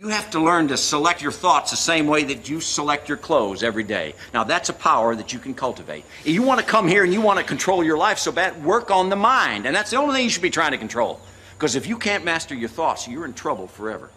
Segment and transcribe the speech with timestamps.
[0.00, 3.18] You have to learn to select your thoughts the same way that you select your
[3.18, 4.14] clothes every day.
[4.32, 6.06] Now, that's a power that you can cultivate.
[6.24, 8.64] If you want to come here and you want to control your life so bad,
[8.64, 9.66] work on the mind.
[9.66, 11.20] And that's the only thing you should be trying to control.
[11.52, 14.08] Because if you can't master your thoughts, you're in trouble forever.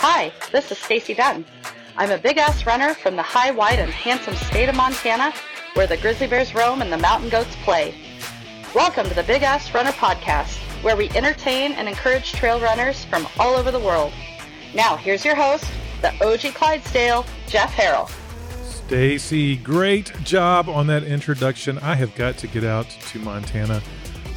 [0.00, 1.46] Hi, this is Stacey Dunn.
[1.96, 5.32] I'm a big ass runner from the high, wide, and handsome state of Montana
[5.76, 7.94] where the grizzly bears roam and the mountain goats play.
[8.74, 13.28] Welcome to the Big Ass Runner Podcast, where we entertain and encourage trail runners from
[13.38, 14.10] all over the world.
[14.74, 15.66] Now, here's your host,
[16.00, 18.10] the OG Clydesdale, Jeff Harrell.
[18.64, 21.78] Stacey, great job on that introduction.
[21.80, 23.80] I have got to get out to Montana.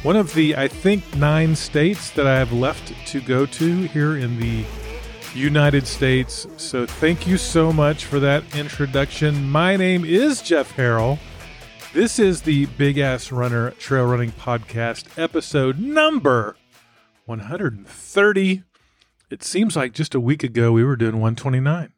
[0.02, 4.18] One of the, I think, nine states that I have left to go to here
[4.18, 4.62] in the
[5.34, 6.46] United States.
[6.58, 9.48] So thank you so much for that introduction.
[9.48, 11.18] My name is Jeff Harrell.
[11.92, 16.56] This is the Big Ass Runner Trail Running Podcast, episode number
[17.26, 18.62] 130.
[19.28, 21.92] It seems like just a week ago we were doing 129.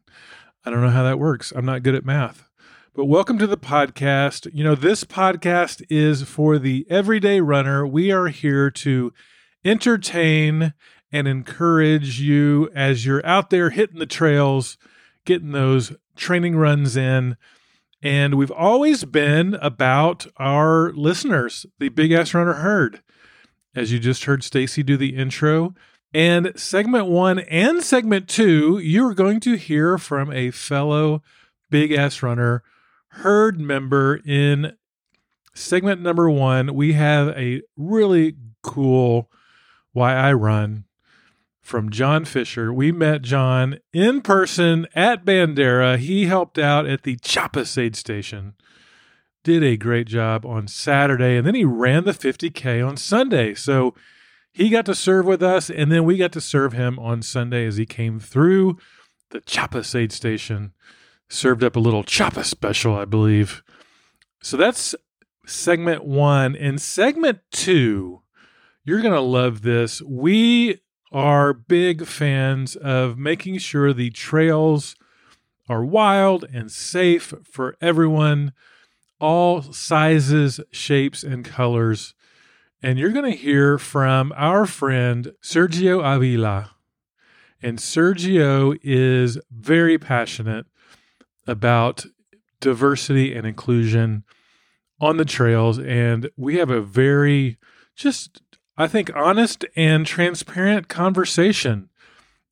[0.65, 1.53] I don't know how that works.
[1.55, 2.49] I'm not good at math.
[2.95, 4.49] But welcome to the podcast.
[4.55, 7.87] You know, this podcast is for the everyday runner.
[7.87, 9.13] We are here to
[9.63, 10.73] entertain
[11.13, 14.79] and encourage you as you're out there hitting the trails,
[15.27, 17.37] getting those training runs in
[18.03, 23.03] and we've always been about our listeners, the Big Ass Runner Herd.
[23.75, 25.75] As you just heard Stacey do the intro.
[26.13, 31.23] And segment one and segment two, you're going to hear from a fellow
[31.71, 32.63] Big Ass Runner
[33.09, 34.77] herd member in
[35.55, 36.75] segment number one.
[36.75, 39.31] We have a really cool
[39.93, 40.85] Why I Run
[41.63, 42.73] from Jon Fischer.
[42.73, 45.97] We met Jon in person at Bandera.
[45.97, 48.55] He helped out at the Chapas aid station.
[49.45, 53.55] Did a great job on Saturday, and then he ran the 50K on Sunday.
[53.55, 53.95] So
[54.53, 57.67] he got to serve with us, and then we got to serve him on Sunday
[57.67, 58.77] as he came through
[59.31, 60.73] the Chapas aid station.
[61.29, 63.63] Served up a little Chapas special, I believe.
[64.43, 64.95] So that's
[65.47, 66.55] segment one.
[66.55, 68.21] In segment two,
[68.85, 70.03] you're going to love this.
[70.03, 70.82] We
[71.13, 74.97] are big fans of making sure the trails
[75.69, 78.53] are wild and safe for everyone,
[79.21, 82.15] all sizes, shapes, and colors.
[82.83, 86.73] And you're going to hear from our friend Sergio Avila.
[87.63, 90.67] And Sergio is very passionate
[91.47, 92.07] about
[92.61, 94.25] diversity and inclusion
[95.01, 95.79] on the trails.
[95.79, 97.59] And we have a very
[97.95, 98.43] just
[98.83, 101.89] I think, honest and transparent conversation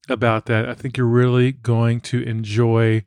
[0.08, 0.68] about that.
[0.68, 3.02] I think you're really going to enjoy.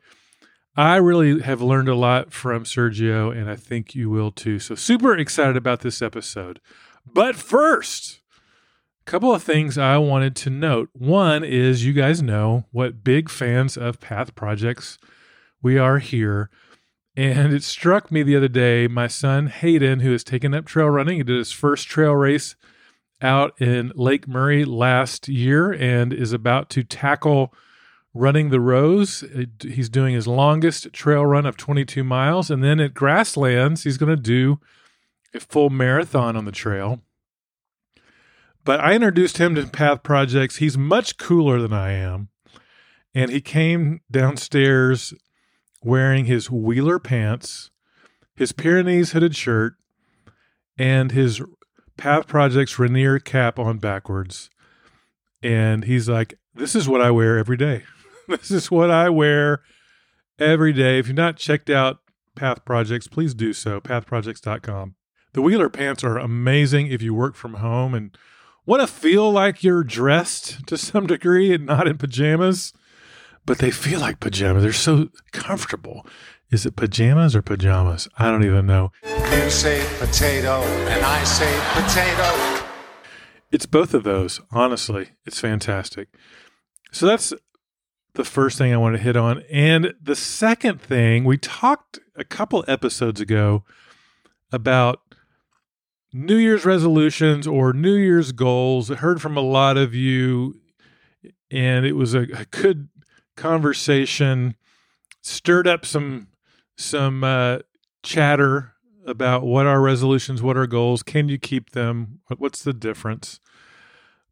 [0.75, 4.59] I really have learned a lot from Sergio, and I think you will too.
[4.59, 6.59] So, super excited about this episode.
[7.05, 8.19] But first,
[9.07, 10.89] a couple of things I wanted to note.
[10.91, 14.97] One is you guys know what big fans of Path Projects
[15.61, 16.49] we are here.
[17.15, 20.89] And it struck me the other day, my son Hayden, who has taken up trail
[20.89, 22.57] running, he did his first trail race
[23.23, 27.53] out in Lake Murray last year and is about to tackle
[28.13, 29.23] running the Rose.
[29.61, 32.51] He's doing his longest trail run of 22 miles.
[32.51, 34.59] And then at Grasslands, he's going to do
[35.33, 37.01] a full marathon on the trail.
[38.65, 40.57] But I introduced him to Path Projects.
[40.57, 42.29] He's much cooler than I am.
[43.15, 45.13] And he came downstairs
[45.83, 47.69] wearing his Wheeler pants,
[48.35, 49.75] his Pyrenees hooded shirt,
[50.77, 51.41] and his
[51.97, 54.49] Path Project's Rainier cap on backwards.
[55.41, 57.83] And he's like, This is what I wear every day.
[58.27, 59.61] this is what I wear
[60.39, 60.99] every day.
[60.99, 61.99] If you've not checked out
[62.35, 63.79] Path Projects, please do so.
[63.79, 64.95] Pathprojects.com.
[65.33, 68.15] The Wheeler pants are amazing if you work from home and
[68.65, 72.71] want to feel like you're dressed to some degree and not in pajamas,
[73.45, 74.63] but they feel like pajamas.
[74.63, 76.05] They're so comfortable.
[76.51, 78.07] Is it pajamas or pajamas?
[78.17, 78.91] I don't even know.
[79.03, 82.65] You say potato, and I say potato.
[83.51, 85.09] It's both of those, honestly.
[85.25, 86.09] It's fantastic.
[86.91, 87.33] So that's
[88.13, 89.43] the first thing I want to hit on.
[89.51, 93.63] And the second thing, we talked a couple episodes ago
[94.51, 95.01] about
[96.13, 98.91] New Year's resolutions or New Year's goals.
[98.91, 100.61] I heard from a lot of you,
[101.49, 102.89] and it was a, a good
[103.35, 104.55] conversation,
[105.21, 106.27] stirred up some
[106.77, 107.59] some uh,
[108.03, 108.73] chatter
[109.05, 113.39] about what are resolutions, what are goals, can you keep them, what's the difference.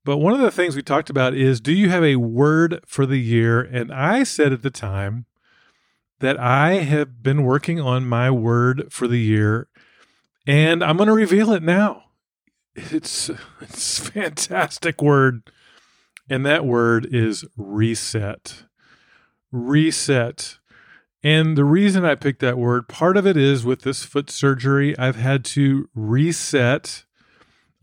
[0.04, 3.06] But one of the things we talked about is do you have a word for
[3.06, 3.62] the year?
[3.62, 5.26] And I said at the time
[6.20, 9.68] that I have been working on my word for the year,
[10.48, 12.06] And I'm going to reveal it now.
[12.76, 13.30] It's
[13.60, 15.44] it's fantastic word.
[16.30, 18.64] And that word is reset.
[19.52, 20.58] Reset.
[21.24, 24.98] And the reason I picked that word, part of it is with this foot surgery,
[24.98, 27.06] I've had to reset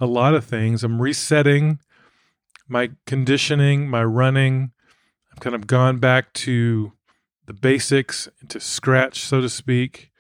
[0.01, 0.83] a lot of things.
[0.83, 1.79] I'm resetting
[2.67, 4.73] my conditioning, my running.
[5.33, 6.93] I've kind of gone back to
[7.47, 10.11] the basics, to scratch, so to speak.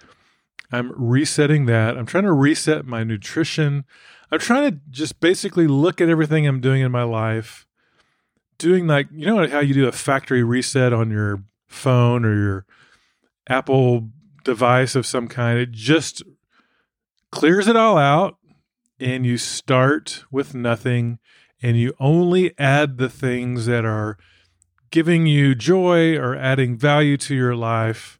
[0.70, 1.98] I'm resetting that.
[1.98, 3.84] I'm trying to reset my nutrition.
[4.30, 7.66] I'm trying to just basically look at everything I'm doing in my life,
[8.58, 12.66] doing like, you know, how you do a factory reset on your phone or your
[13.48, 14.10] Apple
[14.44, 15.58] device of some kind.
[15.58, 16.22] It just
[17.30, 18.36] clears it all out
[19.00, 21.18] and you start with nothing
[21.62, 24.16] and you only add the things that are
[24.90, 28.18] giving you joy or adding value to your life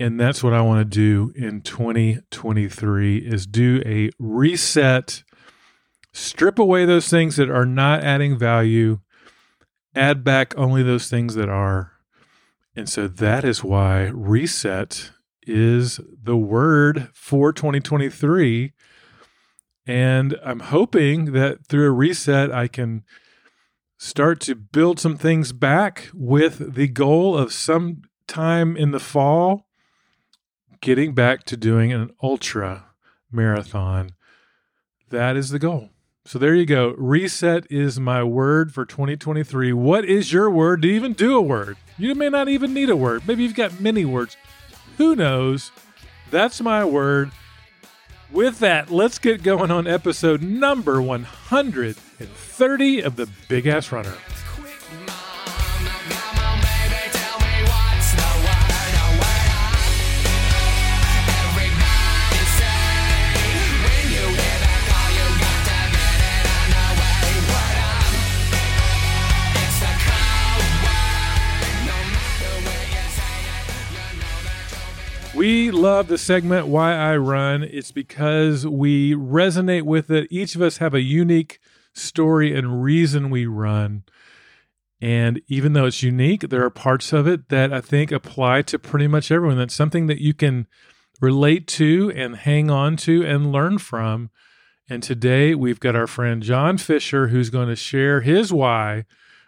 [0.00, 5.24] and that's what I want to do in 2023 is do a reset
[6.12, 9.00] strip away those things that are not adding value
[9.94, 11.92] add back only those things that are
[12.76, 15.10] and so that is why reset
[15.42, 18.72] is the word for 2023
[19.88, 23.04] and I'm hoping that through a reset, I can
[23.96, 29.66] start to build some things back with the goal of sometime in the fall
[30.82, 32.84] getting back to doing an ultra
[33.32, 34.10] marathon.
[35.08, 35.88] That is the goal.
[36.28, 36.94] So there you go.
[36.98, 39.72] Reset is my word for 2023.
[39.72, 40.82] What is your word?
[40.82, 41.78] Do you even do a word?
[41.96, 43.26] You may not even need a word.
[43.26, 44.36] Maybe you've got many words.
[44.98, 45.72] Who knows?
[46.30, 47.30] That's my word.
[48.30, 54.12] With that, let's get going on episode number 130 of the Big Ass Runner.
[75.38, 77.62] We love the segment Why I Run.
[77.62, 80.26] It's because we resonate with it.
[80.32, 81.60] Each of us have a unique
[81.94, 84.02] story and reason we run.
[85.00, 88.80] And even though it's unique, there are parts of it that I think apply to
[88.80, 89.58] pretty much everyone.
[89.58, 90.66] That's something that you can
[91.20, 94.30] relate to and hang on to and learn from.
[94.90, 99.04] And today we've got our friend Jon Fischer who's going to share his why.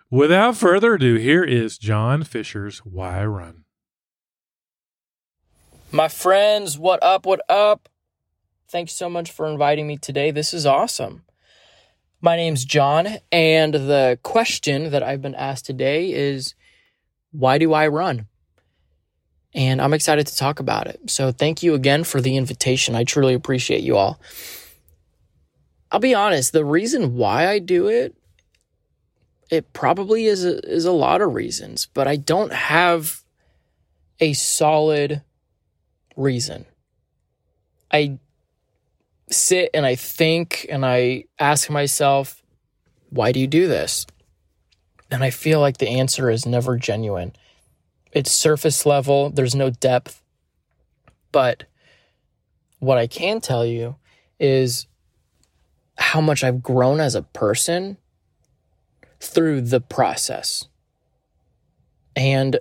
[0.09, 3.65] Without further ado, here is Jon Fischer's Why I Run.
[5.93, 7.27] My friends, what up?
[7.27, 7.89] What up?
[8.69, 10.31] Thanks so much for inviting me today.
[10.31, 11.25] This is awesome.
[12.21, 16.55] My name's Jon, and the question that I've been asked today is
[17.33, 18.29] why do I run?
[19.53, 21.11] And I'm excited to talk about it.
[21.11, 22.95] So, thank you again for the invitation.
[22.95, 24.21] I truly appreciate you all.
[25.91, 28.15] I'll be honest, the reason why I do it,
[29.51, 33.25] it probably is a, is a lot of reasons, but I don't have
[34.21, 35.23] a solid
[36.20, 36.67] reason.
[37.93, 38.19] I
[39.31, 42.43] sit and I think and I ask myself,
[43.11, 44.06] why do you do this?
[45.11, 47.32] And I feel like the answer is never genuine.
[48.12, 50.22] It's surface level, there's no depth.
[51.32, 51.64] But
[52.78, 53.96] what I can tell you
[54.38, 54.87] is
[55.96, 57.98] how much I've grown as a person
[59.20, 60.67] through the process.
[62.17, 62.58] And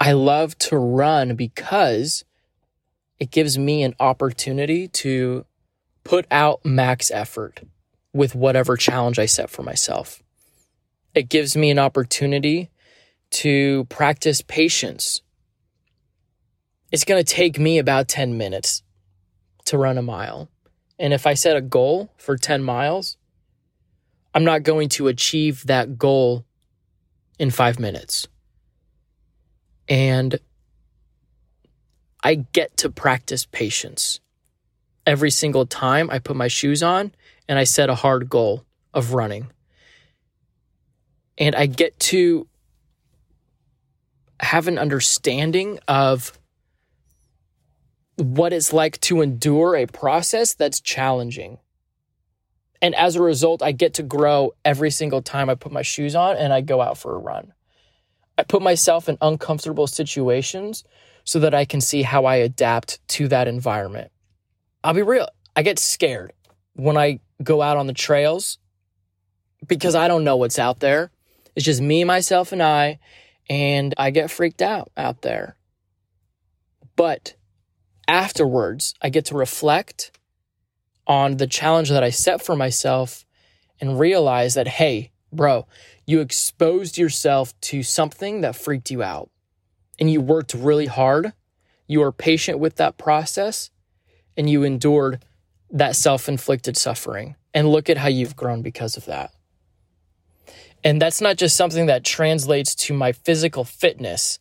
[0.00, 2.24] I love to run because
[3.18, 5.44] it gives me an opportunity to
[6.04, 7.62] put out max effort
[8.12, 10.22] with whatever challenge I set for myself.
[11.14, 12.70] It gives me an opportunity
[13.30, 15.20] to practice patience.
[16.90, 18.82] It's going to take me about 10 minutes
[19.66, 20.48] to run a mile.
[20.98, 23.16] And if I set a goal for 10 miles,
[24.34, 26.44] I'm not going to achieve that goal
[27.38, 28.26] in five minutes.
[29.88, 30.38] And
[32.28, 34.20] I get to practice patience.
[35.06, 37.12] Every single time I put my shoes on
[37.48, 39.46] and I set a hard goal of running.
[41.38, 42.46] And I get to
[44.40, 46.38] have an understanding of
[48.16, 51.56] what it's like to endure a process that's challenging.
[52.82, 56.14] And as a result, I get to grow every single time I put my shoes
[56.14, 57.54] on and I go out for a run.
[58.36, 60.84] I put myself in uncomfortable situations
[61.28, 64.10] so that I can see how I adapt to that environment.
[64.82, 66.32] I'll be real, I get scared
[66.72, 68.56] when I go out on the trails
[69.66, 71.10] because I don't know what's out there.
[71.54, 72.98] It's just me, myself, and I,
[73.50, 75.58] and I get freaked out out there.
[76.96, 77.34] But
[78.08, 80.18] afterwards, I get to reflect
[81.06, 83.26] on the challenge that I set for myself
[83.82, 85.66] and realize that, hey, bro,
[86.06, 89.28] you exposed yourself to something that freaked you out
[89.98, 91.32] and you worked really hard.
[91.86, 93.70] You were patient with that process
[94.36, 95.24] and you endured
[95.70, 97.34] that self inflicted suffering.
[97.54, 99.32] And look at how you've grown because of that.
[100.84, 104.38] And that's not just something that translates to my physical fitness.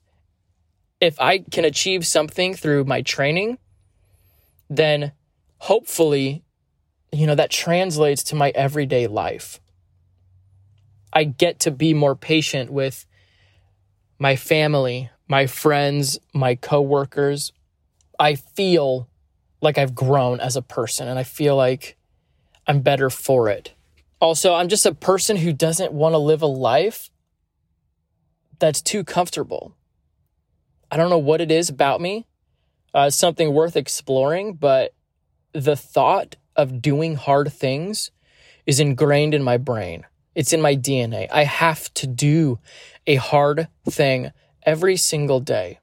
[1.02, 3.58] If I can achieve something through my training,
[4.70, 5.14] then
[5.58, 6.44] hopefully,
[7.12, 9.60] you know, that translates to my everyday life.
[11.12, 13.06] I get to be more patient with
[14.20, 17.52] my family, my friends, my coworkers.
[18.20, 19.08] I feel
[19.62, 21.98] like I've grown as a person and I feel like
[22.66, 23.74] I'm better for it.
[24.20, 27.10] Also, I'm just a person who doesn't want to live a life
[28.60, 29.76] that's too comfortable.
[30.90, 32.26] I don't know what it is about me.
[32.94, 34.94] Uh, something worth exploring, but
[35.54, 38.12] the thought of doing hard things
[38.66, 40.06] is ingrained in my brain.
[40.34, 41.28] It's in my DNA.
[41.32, 42.60] I have to do
[43.06, 44.32] a hard thing
[44.68, 45.80] every single day.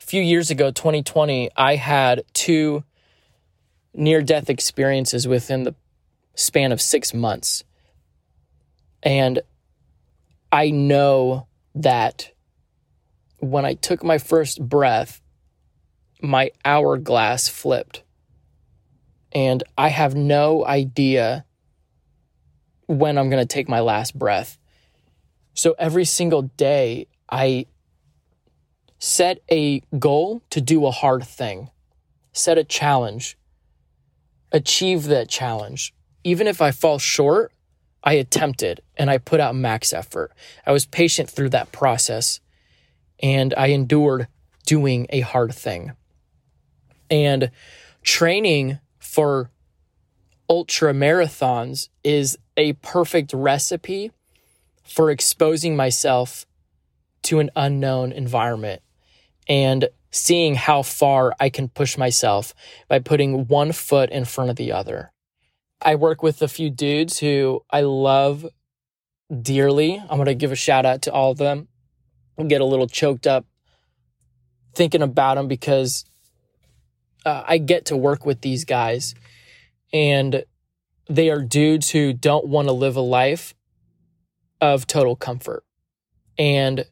[0.00, 2.82] A few years ago, 2020, I had two
[3.92, 5.74] near death experiences within the
[6.34, 7.62] span of six months.
[9.02, 9.40] And
[10.50, 12.32] I know that
[13.38, 15.20] when I took my first breath,
[16.22, 18.02] my hourglass flipped.
[19.32, 21.44] And I have no idea
[22.86, 24.56] when I'm going to take my last breath.
[25.52, 27.66] So every single day, I
[28.98, 31.70] set a goal to do a hard thing,
[32.32, 33.36] set a challenge,
[34.52, 35.94] achieve that challenge.
[36.24, 37.52] Even if I fall short,
[38.02, 40.32] I attempted and I put out max effort.
[40.64, 42.40] I was patient through that process
[43.20, 44.28] and I endured
[44.64, 45.92] doing a hard thing.
[47.10, 47.50] And
[48.02, 49.50] training for
[50.48, 54.12] ultra marathons is a perfect recipe
[54.84, 56.46] for exposing myself
[57.26, 58.82] to an unknown environment
[59.48, 62.54] and seeing how far I can push myself
[62.88, 65.12] by putting one foot in front of the other.
[65.80, 68.46] I work with a few dudes who I love
[69.42, 69.98] dearly.
[69.98, 71.68] I'm going to give a shout out to all of them.
[72.38, 73.44] I get a little choked up
[74.74, 76.04] thinking about them because
[77.24, 79.14] uh, I get to work with these guys
[79.92, 80.44] and
[81.08, 83.54] they are dudes who don't want to live a life
[84.60, 85.64] of total comfort
[86.38, 86.84] and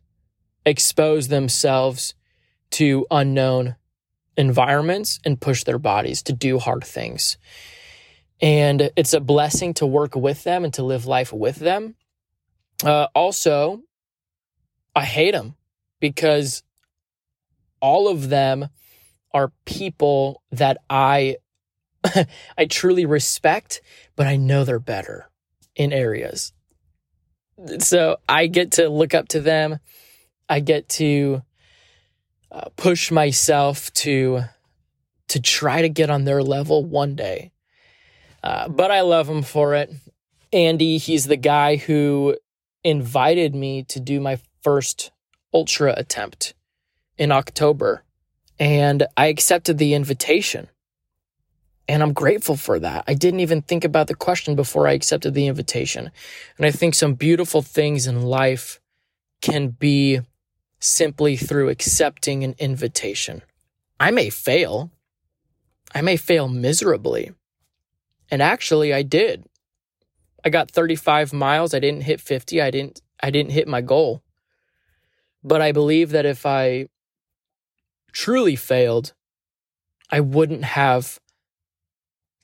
[0.66, 2.14] expose themselves
[2.72, 3.76] to unknown
[4.36, 7.38] environments and push their bodies to do hard things.
[8.40, 11.94] And it's a blessing to work with them and to live life with them.
[12.84, 13.82] Uh, also,
[14.94, 15.54] I hate them
[16.00, 16.62] because
[17.80, 18.68] all of them
[19.32, 21.36] are people that I
[22.58, 23.80] I truly respect,
[24.16, 25.30] but I know they're better
[25.74, 26.52] in areas.
[27.78, 29.78] So I get to look up to them.
[30.48, 31.42] I get to
[32.50, 34.44] uh, push myself to
[35.28, 37.50] to try to get on their level one day.
[38.42, 39.90] Uh, but I love him for it.
[40.52, 42.36] Andy, he's the guy who
[42.84, 45.10] invited me to do my first
[45.52, 46.54] ultra attempt
[47.16, 48.04] in October.
[48.60, 50.68] And I accepted the invitation.
[51.88, 53.04] And I'm grateful for that.
[53.08, 56.10] I didn't even think about the question before I accepted the invitation.
[56.56, 58.80] And I think some beautiful things in life
[59.40, 60.20] can be
[60.84, 63.42] simply through accepting an invitation.
[63.98, 64.90] I may fail.
[65.94, 67.32] I may fail miserably.
[68.30, 69.44] And actually I did.
[70.44, 71.72] I got 35 miles.
[71.72, 72.60] I didn't hit 50.
[72.60, 74.22] I didn't I didn't hit my goal.
[75.42, 76.88] But I believe that if I
[78.12, 79.14] truly failed,
[80.10, 81.18] I wouldn't have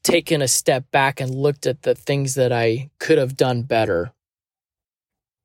[0.02, 4.12] taken a step back and looked at the things that I could have done better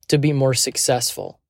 [0.08, 1.40] to be more successful.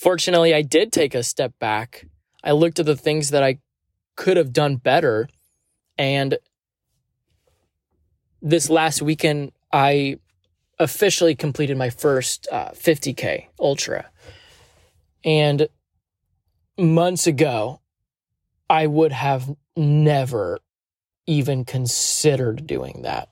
[0.00, 2.06] Fortunately, I did take a step back.
[2.42, 3.58] I looked at the things that I
[4.16, 5.28] could have done better.
[5.98, 6.38] And
[8.40, 10.16] this last weekend, I
[10.78, 14.10] officially completed my first uh, 50K Ultra.
[15.22, 15.68] And
[16.78, 17.82] months ago,
[18.70, 20.60] I would have never
[21.26, 23.28] even considered doing that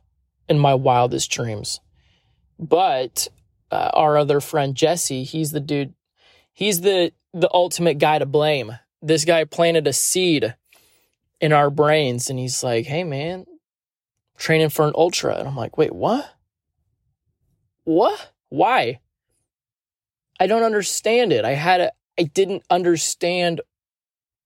[0.50, 1.80] in my wildest dreams.
[2.58, 3.28] But
[3.70, 5.94] uh, our other friend Jesse, he's the dude,
[6.58, 8.76] he's the the ultimate guy to blame.
[9.00, 10.56] This guy planted a seed
[11.40, 13.46] in our brains and he's like, "Hey man,
[14.36, 16.28] training for an ultra." And I'm like, "Wait, what?
[17.84, 18.32] What?
[18.48, 18.98] Why?"
[20.40, 21.44] I don't understand it.
[21.44, 23.60] I had a, I didn't understand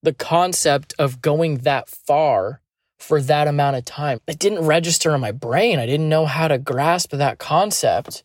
[0.03, 2.61] the concept of going that far
[2.97, 4.19] for that amount of time.
[4.27, 5.79] It didn't register in my brain.
[5.79, 8.23] I didn't know how to grasp that concept.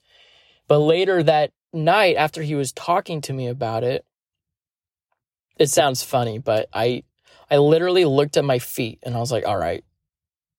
[0.66, 4.04] But later that night, after he was talking to me about it,
[5.58, 7.02] it sounds funny, but I
[7.50, 9.84] I literally looked at my feet and I was like, all right,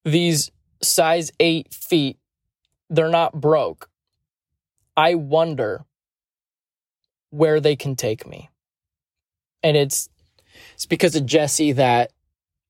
[0.03, 0.51] these
[0.81, 2.17] size eight feet,
[2.89, 3.89] they're not broke.
[4.97, 5.85] I wonder
[7.29, 8.49] where they can take me.
[9.63, 10.09] And it's
[10.73, 12.11] it's because of Jesse that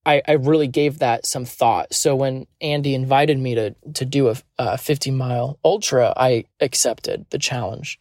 [0.06, 1.94] I, I really gave that some thought.
[1.94, 7.26] So when Andy invited me to to do a, a 50 mile ultra, I accepted
[7.30, 8.00] the challenge.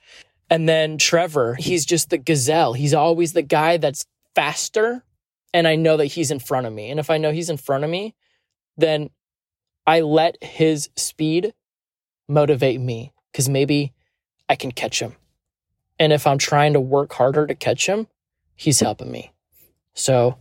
[0.50, 2.72] And then Trevor, he's just the gazelle.
[2.72, 5.04] He's always the guy that's faster
[5.54, 6.90] and I know that he's in front of me.
[6.90, 8.14] And if I know he's in front of me,
[8.76, 9.10] then
[9.86, 11.54] I let his speed
[12.28, 13.94] motivate me because maybe
[14.48, 15.14] I can catch him.
[15.98, 18.06] And if I'm trying to work harder to catch him,
[18.54, 19.32] he's helping me.
[19.94, 20.36] So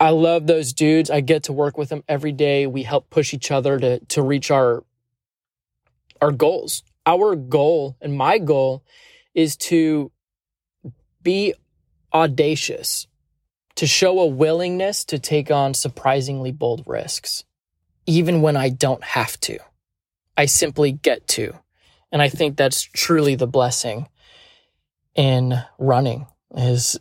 [0.00, 1.10] I love those dudes.
[1.10, 2.66] I get to work with them every day.
[2.66, 4.82] We help push each other to to reach our
[6.20, 6.82] our goals.
[7.06, 8.84] Our goal and my goal
[9.34, 10.10] is to
[11.22, 11.54] be
[12.12, 13.06] audacious,
[13.76, 17.44] to show a willingness to take on surprisingly bold risks,
[18.06, 19.58] even when I don't have to.
[20.36, 21.54] I simply get to.
[22.12, 24.08] And I think that's truly the blessing
[25.14, 26.98] in running is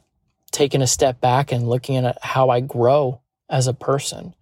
[0.52, 4.34] taking a step back and looking at how I grow as a person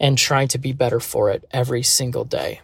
[0.00, 2.60] and trying to be better for it every single day.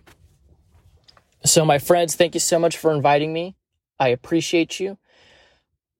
[1.44, 3.56] So, my friends, thank you so much for inviting me.
[3.98, 4.98] I appreciate you.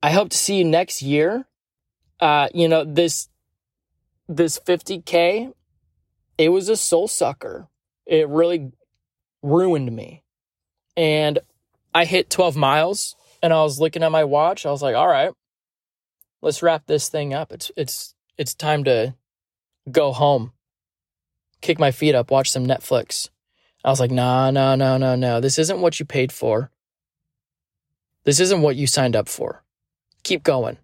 [0.03, 1.47] I hope to see you next year.
[2.19, 3.29] Uh, you know, this
[4.29, 5.53] this 50k,
[6.39, 7.69] it was a soul sucker.
[8.07, 8.73] It really
[9.43, 10.25] ruined me.
[10.97, 11.39] And
[11.95, 14.67] I hit 12 miles and I was looking at my watch.
[14.67, 15.33] I was like, "All right.
[16.43, 17.53] Let's wrap this thing up.
[17.53, 19.15] It's it's it's time to
[19.91, 20.53] go home.
[21.61, 23.31] Kick my feet up, watch some Netflix."
[23.85, 25.41] I was like, no, no, no, no, no.
[25.41, 26.71] This isn't what you paid for.
[28.25, 29.65] This isn't what you signed up for."
[30.23, 30.79] keep going.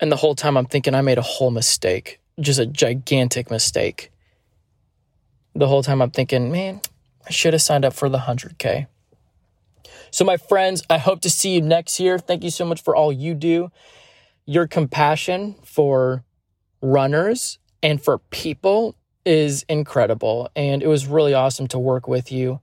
[0.00, 4.10] And the whole time I'm thinking I made a whole mistake, just a gigantic mistake.
[5.54, 6.80] The whole time I'm thinking, man,
[7.26, 8.88] I should have signed up for the 100K.
[10.10, 12.18] So, my friends, I hope to see you next year.
[12.18, 13.70] Thank you so much for all you do.
[14.44, 16.24] Your compassion for
[16.80, 18.94] runners and for people
[19.26, 20.50] is incredible.
[20.56, 22.60] And it was really awesome to work with you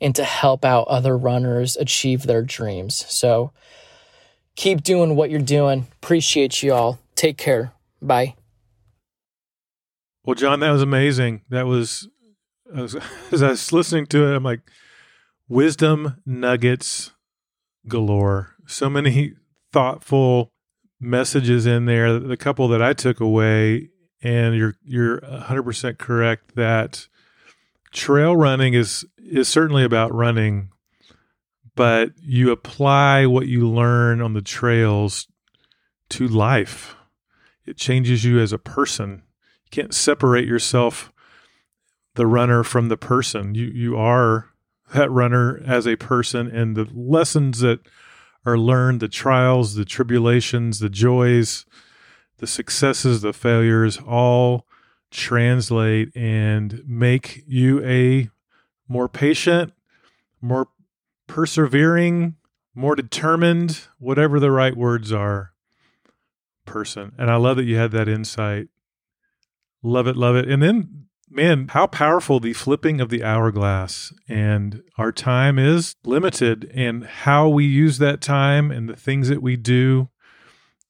[0.00, 3.04] and to help out other runners achieve their dreams.
[3.08, 3.52] So,
[4.56, 5.86] Keep doing what you're doing.
[6.02, 6.98] Appreciate you all.
[7.14, 7.72] Take care.
[8.00, 8.34] Bye.
[10.24, 11.42] Well, Jon, that was amazing.
[11.48, 12.08] That was,
[12.74, 14.60] as I was listening to it, I'm like,
[15.48, 17.12] wisdom nuggets
[17.88, 18.54] galore.
[18.66, 19.34] So many
[19.72, 20.50] thoughtful
[21.00, 22.18] messages in there.
[22.18, 23.88] The couple that I took away,
[24.22, 27.08] and you're you're 100 percent correct that
[27.92, 30.70] trail running is is certainly about running,
[31.74, 35.28] but you apply what you learn on the trails
[36.10, 36.96] to life.
[37.64, 39.22] It changes you as a person.
[39.64, 41.12] You can't separate yourself,
[42.14, 43.54] the runner, from the person.
[43.54, 44.50] You you are
[44.94, 47.80] that runner as a person, and the lessons that
[48.44, 51.64] are learned, the trials, the tribulations, the joys,
[52.42, 54.66] the successes, the failures, all
[55.12, 58.28] translate and make you a
[58.88, 59.72] more patient,
[60.40, 60.66] more
[61.28, 62.34] persevering,
[62.74, 65.52] more determined, whatever the right words are,
[66.66, 67.12] person.
[67.16, 68.66] And I love that you had that insight.
[69.80, 70.48] Love it, love it.
[70.48, 74.12] And then, man, how powerful the flipping of the hourglass.
[74.28, 79.42] And our time is limited, and how we use that time and the things that
[79.42, 80.08] we do.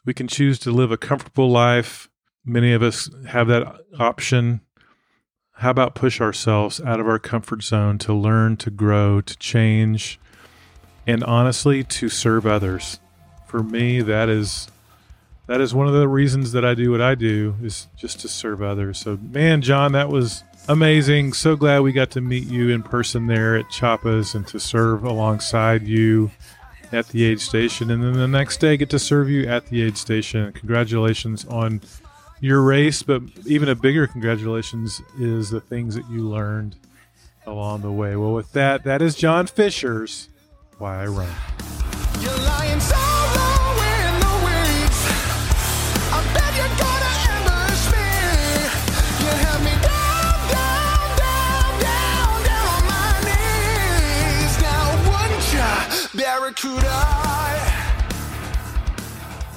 [0.05, 2.09] We can choose to live a comfortable life.
[2.45, 4.61] Many of us have that option.
[5.57, 10.19] How about push ourselves out of our comfort zone to learn, to grow, to change,
[11.07, 12.99] and honestly to serve others.
[13.47, 14.69] For me, that is
[15.47, 18.29] that is one of the reasons that I do what I do is just to
[18.29, 18.99] serve others.
[18.99, 21.33] So, man, Jon, that was amazing.
[21.33, 25.05] So glad we got to meet you in person there at Chapas and to serve
[25.05, 26.31] alongside you
[26.93, 27.91] at the aid station.
[27.91, 30.53] And then the next day, get to serve you at the aid station.
[30.53, 31.81] Congratulations on
[32.41, 36.77] your race, but even a bigger congratulations is the things that you learned
[37.47, 38.17] along the way.
[38.17, 40.29] Well, with that, that is Jon Fischer's
[40.79, 41.29] why I run.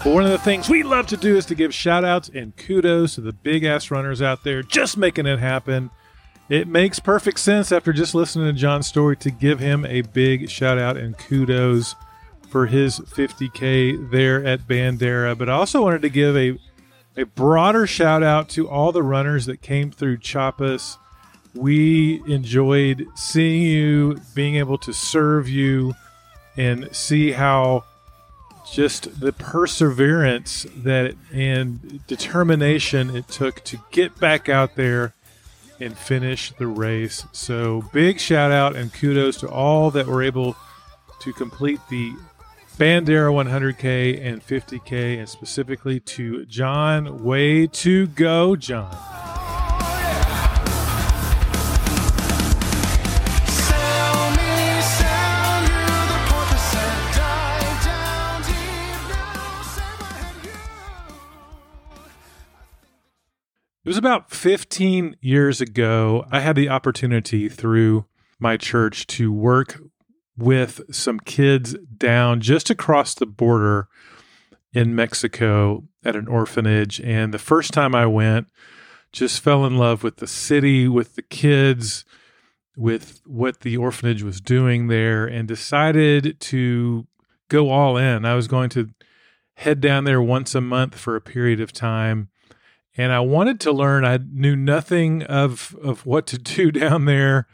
[0.04, 2.56] But one of the things we love to do is to give shout outs and
[2.56, 5.90] kudos to the big ass runners out there just making it happen.
[6.48, 10.50] It makes perfect sense after just listening to Jon's story to give him a big
[10.50, 11.96] shout out and kudos
[12.50, 15.38] for his 50K there at Bandera.
[15.38, 16.58] But I also wanted to give a,
[17.18, 20.98] a broader shout out to all the runners that came through Chapas.
[21.54, 25.96] We enjoyed seeing you, being able to serve you,
[26.58, 27.84] and see how
[28.72, 35.14] just the perseverance that and determination it took to get back out there
[35.80, 37.26] and finish the race.
[37.32, 40.56] So big shout out and kudos to all that were able
[41.22, 42.14] to complete the
[42.78, 47.24] Bandera 100K and 50K, and specifically to Jon.
[47.24, 49.55] Way to go, Jon.
[63.86, 66.26] It was about 15 years ago.
[66.32, 68.06] I had the opportunity through
[68.40, 69.80] my church to work
[70.36, 73.88] with some kids down just across the border
[74.74, 77.00] in Mexico at an orphanage.
[77.00, 78.48] And the first time I went,
[79.12, 82.06] just fell in love with the city, with the kids,
[82.76, 87.06] with what the orphanage was doing there, and decided to
[87.50, 88.26] go all in.
[88.26, 88.90] I was going to
[89.58, 92.30] head down there once a month for a period of time
[92.98, 94.06] and I wanted to learn.
[94.06, 97.48] I knew nothing of of what to do down there,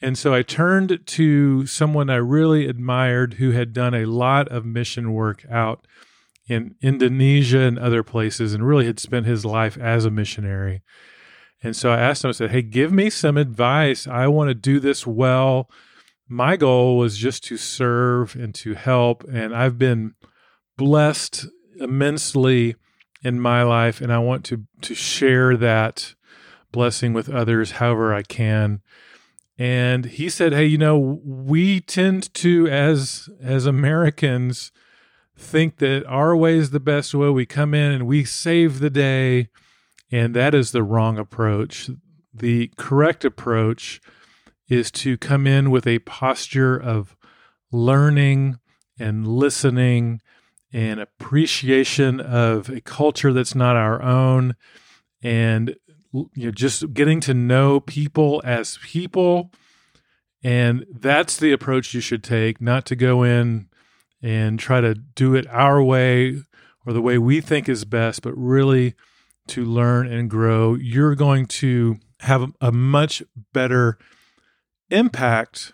[0.00, 4.64] and so I turned to someone I really admired who had done a lot of
[4.64, 5.86] mission work out
[6.46, 10.82] in Indonesia and other places, and really had spent his life as a missionary.
[11.62, 12.28] And so I asked him.
[12.28, 14.06] I said, "Hey, give me some advice.
[14.06, 15.70] I want to do this well."
[16.26, 20.14] My goal was just to serve and to help, and I've been
[20.78, 21.46] blessed
[21.78, 22.76] immensely
[23.24, 26.14] in my life and I want to to share that
[26.70, 28.82] blessing with others however I can.
[29.58, 34.70] And he said, "Hey, you know, we tend to as as Americans
[35.36, 37.28] think that our way is the best way.
[37.30, 39.48] We come in and we save the day,
[40.10, 41.90] and that is the wrong approach.
[42.32, 44.00] The correct approach
[44.68, 47.16] is to come in with a posture of
[47.70, 48.58] learning
[48.98, 50.20] and listening
[50.74, 54.56] and appreciation of a culture that's not our own.
[55.22, 55.76] And
[56.12, 59.52] you know just getting to know people as people.
[60.42, 63.68] And that's the approach you should take not to go in
[64.20, 66.42] and try to do it our way
[66.84, 68.94] or the way we think is best but really
[69.46, 70.74] to learn and grow.
[70.74, 73.96] You're going to have a much better
[74.90, 75.72] impact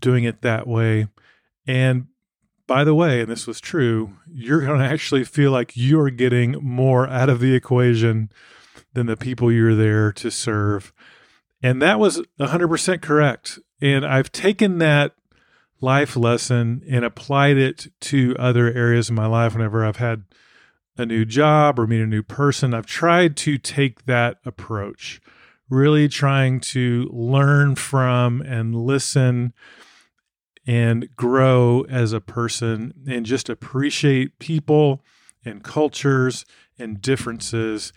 [0.00, 1.06] doing it that way.
[1.66, 2.08] And
[2.66, 6.52] by the way, and this was true, you're going to actually feel like you're getting
[6.62, 8.30] more out of the equation
[8.94, 10.92] than the people you're there to serve.
[11.62, 13.58] And that was 100% correct.
[13.80, 15.14] And I've taken that
[15.80, 20.24] life lesson and applied it to other areas of my life whenever I've had
[20.96, 22.72] a new job or meet a new person.
[22.72, 25.20] I've tried to take that approach,
[25.68, 29.52] really trying to learn from and listen
[30.66, 35.02] and grow as a person and just appreciate people
[35.44, 36.44] and cultures
[36.78, 37.92] and differences.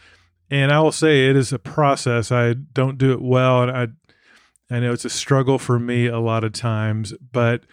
[0.50, 2.32] And I will say it is a process.
[2.32, 3.88] I don't do it well and I
[4.70, 7.64] I know it's a struggle for me a lot of times, but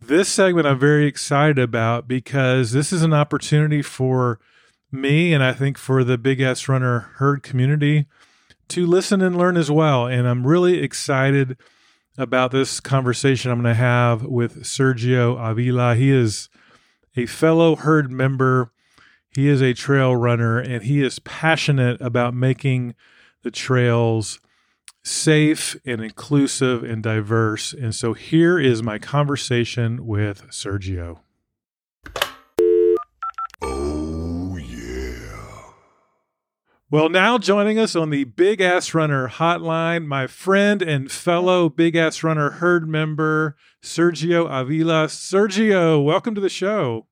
[0.00, 4.40] this segment I'm very excited about because this is an opportunity for
[4.90, 8.06] me and I think for the Big Ass Runner herd community
[8.68, 10.06] to listen and learn as well.
[10.06, 11.56] And I'm really excited
[12.18, 15.94] about this conversation I'm going to have with Sergio Avila.
[15.94, 16.48] He is
[17.16, 18.72] a fellow herd member,
[19.30, 22.94] he is a trail runner, and he is passionate about making
[23.42, 24.40] the trails
[25.02, 27.72] safe and inclusive and diverse.
[27.72, 31.20] And so here is my conversation with Sergio.
[36.92, 41.94] Well, now joining us on the Big Ass Runner hotline, my friend and fellow Big
[41.94, 45.06] Ass Runner herd member, Sergio Avila.
[45.06, 47.06] Sergio, welcome to the show.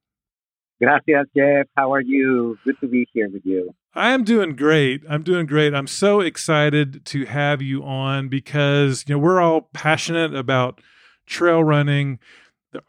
[0.83, 1.69] Gracias, Jeff.
[1.77, 2.59] How are you?
[2.65, 3.73] Good to be here with you.
[3.95, 5.05] I am doing great.
[5.09, 5.73] I'm doing great.
[5.73, 10.81] I'm so excited to have you on because you know we're all passionate about
[11.25, 12.19] trail running.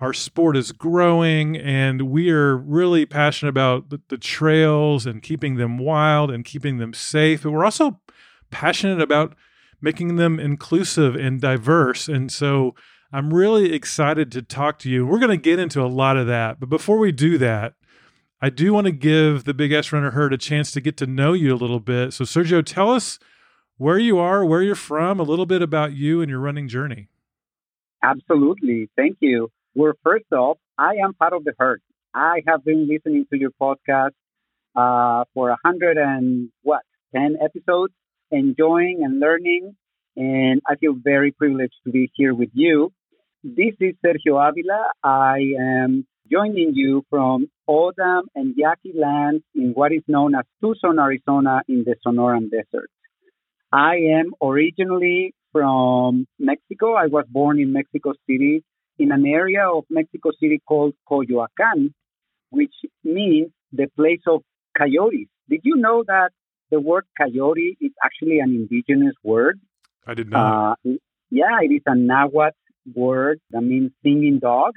[0.02, 5.56] Our sport is growing, and we are really passionate about the, the trails and keeping
[5.56, 7.44] them wild and keeping them safe.
[7.44, 8.00] But we're also
[8.52, 9.36] passionate about
[9.82, 12.10] making them inclusive and diverse.
[12.10, 12.76] And so
[13.12, 15.06] I'm really excited to talk to you.
[15.06, 16.60] We're going to get into a lot of that.
[16.60, 17.74] But before we do that,
[18.42, 21.08] I do want to give the Big Ass Runner herd a chance to get to
[21.08, 22.14] know you a little bit.
[22.14, 23.20] So, Sergio, tell us
[23.78, 27.10] where you are, where you're from, a little bit about you and your running journey.
[28.04, 28.90] Absolutely.
[28.96, 29.52] Thank you.
[29.76, 31.82] Well, first off, I am part of the herd.
[32.14, 34.12] I have been listening to your podcast
[34.76, 36.82] uh, for a hundred and what,
[37.16, 37.94] 10 episodes,
[38.32, 39.76] enjoying and learning.
[40.16, 42.92] And I feel very privileged to be here with you.
[43.44, 44.92] This is Sergio Avila.
[45.04, 51.00] I am joining you from O'odham and Yaqui lands in what is known as Tucson,
[51.00, 52.90] Arizona in the Sonoran Desert.
[53.72, 56.96] I am originally from Mexico.
[56.96, 58.64] I was born in Mexico City
[59.00, 61.94] in an area of Mexico City called Coyoacan,
[62.50, 64.42] which means the place of
[64.78, 65.30] coyotes.
[65.50, 66.32] Did you know that
[66.70, 69.60] the word coyote is actually an indigenous word?
[70.06, 70.78] I did not.
[70.86, 70.92] Uh,
[71.32, 72.56] yeah, it is a Nahuatl
[72.94, 74.74] word that means singing dog.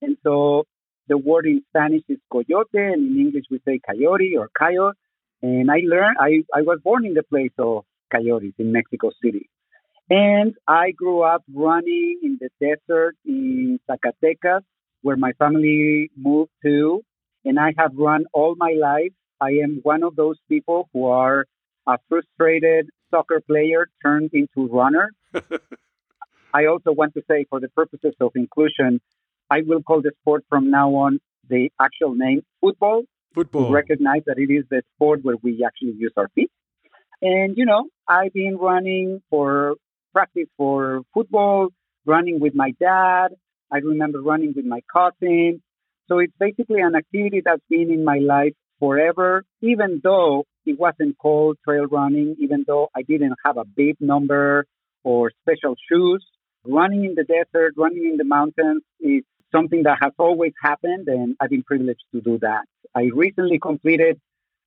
[0.00, 0.64] And so
[1.08, 4.96] the word in Spanish is coyote, and in English we say coyote or coyote.
[5.42, 9.48] And I learned, I, I was born in the place of coyotes in Mexico City.
[10.08, 14.62] And I grew up running in the desert in Zacatecas,
[15.02, 17.02] where my family moved to.
[17.44, 19.12] And I have run all my life.
[19.40, 21.46] I am one of those people who are
[21.86, 25.10] a frustrated soccer player turned into runner.
[26.54, 29.00] I also want to say, for the purposes of inclusion,
[29.50, 33.02] I will call the sport from now on the actual name football.
[33.34, 33.70] Football.
[33.70, 36.50] Recognize that it is the sport where we actually use our feet.
[37.20, 39.76] And, you know, I've been running for
[40.16, 41.68] practice for football,
[42.06, 43.28] running with my dad.
[43.70, 45.62] I remember running with my cousin.
[46.08, 51.18] So it's basically an activity that's been in my life forever, even though it wasn't
[51.18, 54.64] called trail running, even though I didn't have a bib number
[55.04, 56.24] or special shoes.
[56.64, 59.22] Running in the desert, running in the mountains is
[59.54, 62.64] something that has always happened, and I've been privileged to do that.
[62.94, 64.18] I recently completed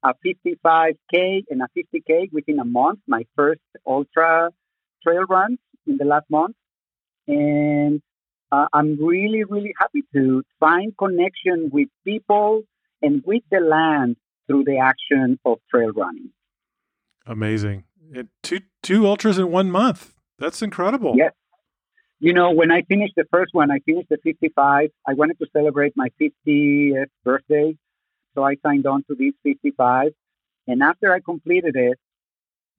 [0.03, 4.51] a 55K and a 50K within a month, my first ultra
[5.03, 6.55] trail runs in the last month.
[7.27, 8.01] And
[8.51, 12.63] uh, I'm really, really happy to find connection with people
[13.01, 16.31] and with the land through the action of trail running.
[17.25, 17.83] Amazing.
[18.13, 20.15] And two two ultras in one month.
[20.39, 21.13] That's incredible.
[21.15, 21.33] Yes.
[22.19, 24.89] You know, when I finished the first one, I finished the 55.
[25.07, 27.77] I wanted to celebrate my 50th birthday.
[28.35, 30.11] So I signed on to this 55.
[30.67, 31.97] And after I completed it,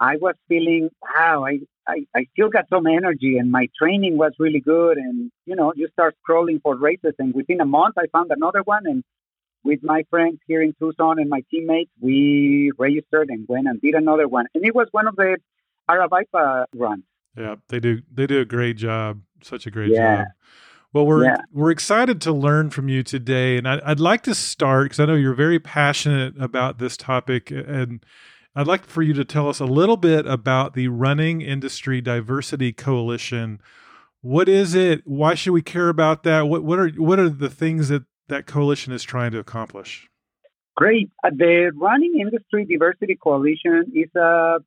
[0.00, 4.32] I was feeling, wow, I, I, I still got some energy and my training was
[4.38, 4.96] really good.
[4.96, 7.12] And, you know, you start scrolling for races.
[7.18, 8.86] And within a month, I found another one.
[8.86, 9.04] And
[9.62, 13.94] with my friends here in Tucson and my teammates, we registered and went and did
[13.94, 14.46] another one.
[14.54, 15.36] And it was one of the
[15.88, 17.04] Aravaipa runs.
[17.36, 19.20] Yeah, they do they do a great job.
[19.42, 20.16] Such a great Yeah.
[20.16, 20.26] job.
[20.92, 21.36] Well, we're Yeah.
[21.52, 25.06] we're excited to learn from you today, and I, I'd like to start because I
[25.06, 28.04] know you're very passionate about this topic, and
[28.54, 32.72] I'd like for you to tell us a little bit about the Running Industry Diversity
[32.72, 33.60] Coalition.
[34.22, 35.02] What is it?
[35.04, 36.42] Why should we care about that?
[36.42, 40.08] What what are what are the things that that coalition is trying to accomplish?
[40.76, 41.10] Great.
[41.22, 44.58] Uh, The Running Industry Diversity Coalition is a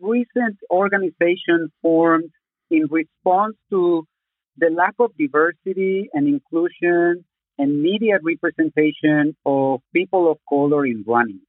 [0.00, 2.30] recent organization formed
[2.70, 4.06] in response to
[4.56, 7.24] the lack of diversity and inclusion
[7.58, 11.40] and media representation of people of color in running.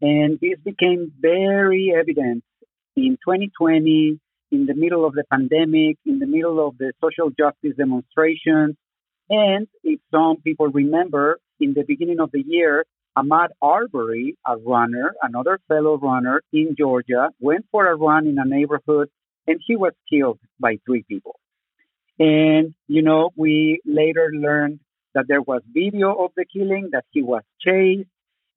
[0.00, 2.42] And this became very evident
[2.96, 4.18] in 2020,
[4.50, 8.76] in the middle of the pandemic, in the middle of the social justice demonstrations.
[9.28, 12.84] And if some people remember, in the beginning of the year,
[13.16, 18.44] Ahmaud Arbery, a runner, another fellow runner in Georgia, went for a run in a
[18.44, 19.08] neighborhood
[19.46, 21.38] and he was killed by three people.
[22.18, 24.80] And, you know, we later learned
[25.14, 28.08] that there was video of the killing, that he was chased,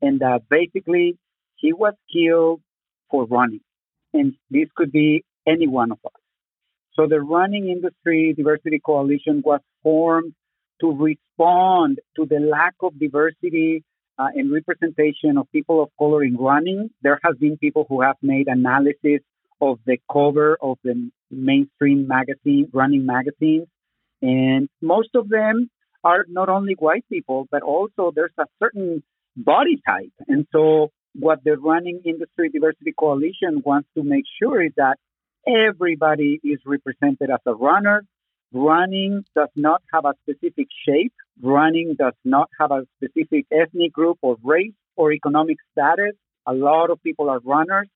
[0.01, 1.17] and that basically
[1.63, 2.61] he was killed
[3.09, 3.61] for running.
[4.13, 6.21] And this could be any one of us.
[6.93, 10.33] So the Running Industry Diversity Coalition was formed
[10.81, 13.83] to respond to the lack of diversity
[14.19, 16.91] uh, and representation of people of color in running.
[17.01, 19.21] There have been people who have made analysis
[19.61, 23.67] of the cover of the mainstream magazine, running magazines,
[24.21, 25.69] and most of them
[26.03, 29.01] are not only white people, but also there's a certain
[29.37, 30.11] body type.
[30.27, 34.97] And so what the Running Industry Diversity Coalition wants to make sure is that
[35.47, 38.03] everybody is represented as a runner.
[38.51, 41.13] Running does not have a specific shape.
[41.41, 46.15] Running does not have a specific ethnic group or race or economic status.
[46.45, 47.87] A lot of people are runners.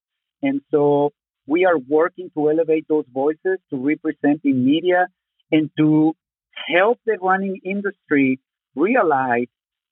[0.42, 1.12] And so
[1.46, 5.08] we are working to elevate those voices, to represent in media,
[5.52, 6.14] and to
[6.68, 8.40] help the running industry
[8.76, 9.48] realize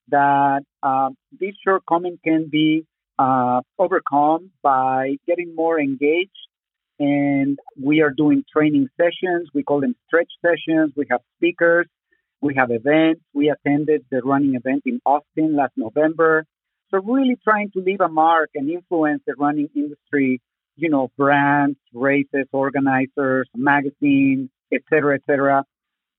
[0.10, 2.86] that um, this shortcoming can be
[3.18, 6.32] uh, overcome by getting more engaged.
[6.98, 9.50] And we are doing training sessions.
[9.54, 10.94] We call them stretch sessions.
[10.96, 11.88] We have speakers.
[12.42, 13.22] We have events.
[13.34, 16.46] We attended the running event in Austin last November.
[16.92, 20.40] So really trying to leave a mark and influence the running industry,
[20.76, 25.64] you know, brands, races, organizers, magazines, et cetera, et cetera,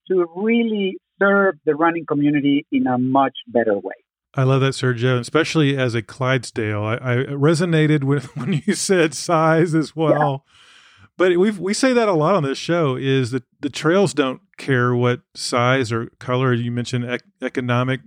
[0.08, 3.94] to really serve the running community in a much better way.
[4.36, 6.82] I love that, Sergio, especially as a Clydesdale.
[6.84, 10.44] I, I resonated with when you said size as well.
[11.16, 14.42] But we we say that a lot on this show is that the trails don't
[14.58, 18.00] care what size or color you mentioned ec- economic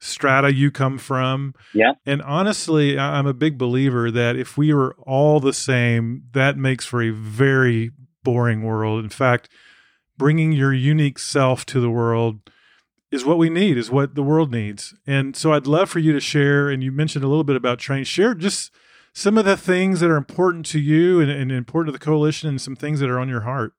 [0.00, 1.54] strata you come from.
[1.72, 1.92] Yeah.
[2.04, 6.56] And honestly, I- I'm a big believer that if we were all the same, that
[6.56, 7.92] makes for a very
[8.24, 9.04] boring world.
[9.04, 9.48] In fact,
[10.18, 12.40] bringing your unique self to the world
[13.10, 14.94] is what we need, is what the world needs.
[15.06, 17.78] And so I'd love for you to share, and you mentioned a little bit about
[17.78, 18.70] train, share just
[19.12, 22.48] some of the things that are important to you and, and important to the coalition
[22.48, 23.72] and some things that are on your heart.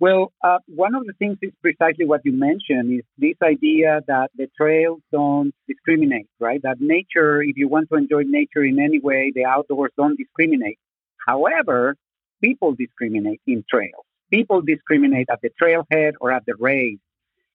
[0.00, 4.30] Well, uh, one of the things is precisely what you mentioned is this idea that
[4.36, 6.60] the trails don't discriminate, right?
[6.62, 10.78] That nature, if you want to enjoy nature in any way, the outdoors don't discriminate.
[11.26, 11.96] However,
[12.42, 14.04] people discriminate in trails.
[14.30, 16.98] People discriminate at the trailhead or at the race.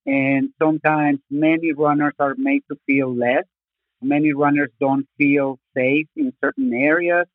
[0.06, 3.46] And sometimes many runners are made to feel less.
[4.02, 7.28] Many runners don't feel safe in certain areas.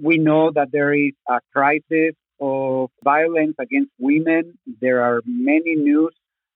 [0.00, 4.58] We know that there is a crisis of violence against women.
[4.80, 6.14] There are many news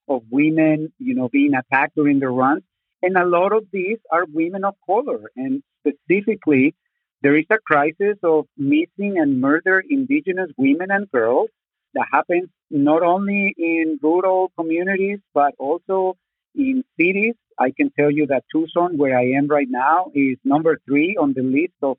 [0.08, 2.62] of women, you know, being attacked during the runs.
[3.02, 5.30] And a lot of these are women of color.
[5.36, 6.74] And specifically,
[7.22, 11.48] there is a crisis of missing and murdered indigenous women and girls
[11.94, 16.16] that happens not only in rural communities, but also
[16.54, 17.34] in cities.
[17.58, 21.34] I can tell you that Tucson, where I am right now, is number three on
[21.34, 21.98] the list of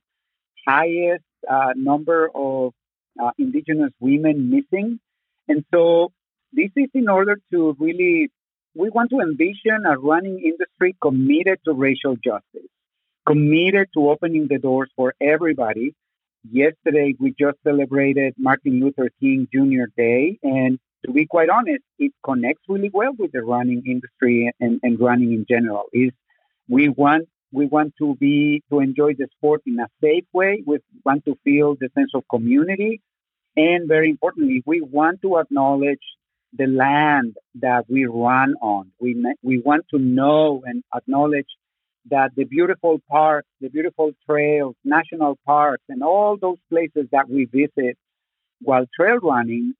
[0.67, 2.73] highest uh, number of
[3.21, 4.99] uh, indigenous women missing.
[5.47, 6.11] And so
[6.51, 8.31] this is in order to really,
[8.73, 12.69] we want to envision a running industry committed to racial justice,
[13.25, 15.93] committed to opening the doors for everybody.
[16.51, 19.85] Yesterday, we just celebrated Martin Luther King Jr.
[19.97, 20.39] Day.
[20.43, 24.99] And to be quite honest, it connects really well with the running industry and, and
[24.99, 25.85] running in general.
[25.93, 26.11] Is
[26.67, 30.63] we want we want to be to enjoy the sport in a safe way.
[30.65, 33.01] We want to feel the sense of community,
[33.55, 36.01] and very importantly, we want to acknowledge
[36.53, 38.91] the land that we run on.
[38.99, 41.47] We we want to know and acknowledge
[42.09, 47.45] that the beautiful parks, the beautiful trails, national parks, and all those places that we
[47.45, 47.97] visit
[48.61, 49.73] while trail running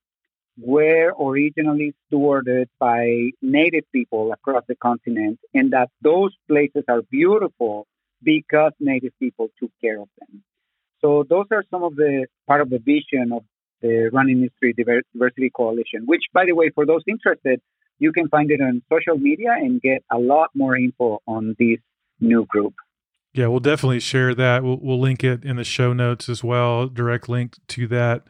[0.57, 7.85] were originally stewarded by native people across the continent, and that those places are beautiful
[8.23, 10.43] because native people took care of them.
[11.01, 13.43] So those are some of the part of the vision of
[13.81, 17.61] the Running Industry Diversity Coalition, which, by the way, for those interested,
[17.99, 21.79] you can find it on social media and get a lot more info on this
[22.19, 22.73] new group.
[23.33, 24.63] Yeah, we'll definitely share that.
[24.63, 28.23] We'll, we'll link it in the show notes as well, direct link to that.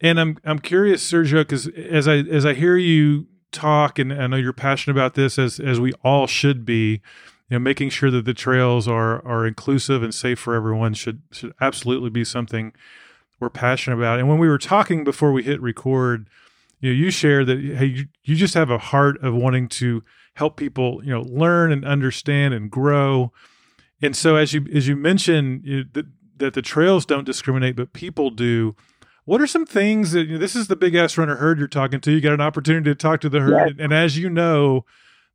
[0.00, 4.28] And I'm I'm curious, Sergio, because as I as I hear you talk, and I
[4.28, 7.00] know you're passionate about this, as as we all should be,
[7.50, 11.22] you know, making sure that the trails are are inclusive and safe for everyone should
[11.32, 12.72] should absolutely be something
[13.40, 14.20] we're passionate about.
[14.20, 16.28] And when we were talking before we hit record,
[16.80, 20.04] you know, you shared that hey, you, you just have a heart of wanting to
[20.38, 23.32] help people, you know, learn and understand and grow.
[24.00, 27.74] And so, as you as you mentioned you know, that that the trails don't discriminate,
[27.76, 28.76] but people do.
[29.24, 31.68] What are some things that you know, this is the big ass runner herd you're
[31.68, 32.12] talking to?
[32.12, 33.76] You got an opportunity to talk to the herd, Yes.
[33.80, 34.86] and as you know,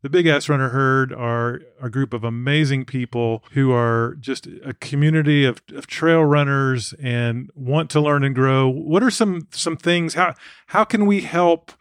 [0.01, 4.73] the big ass runner herd are a group of amazing people who are just a
[4.73, 8.67] community of, of trail runners and want to learn and grow.
[8.69, 10.13] What are some some things?
[10.15, 10.33] How
[10.67, 11.71] how can we help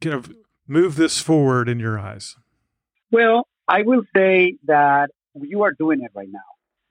[0.00, 0.32] kind of
[0.66, 2.36] move this forward in your eyes?
[3.10, 6.40] Well, I will say that you are doing it right now.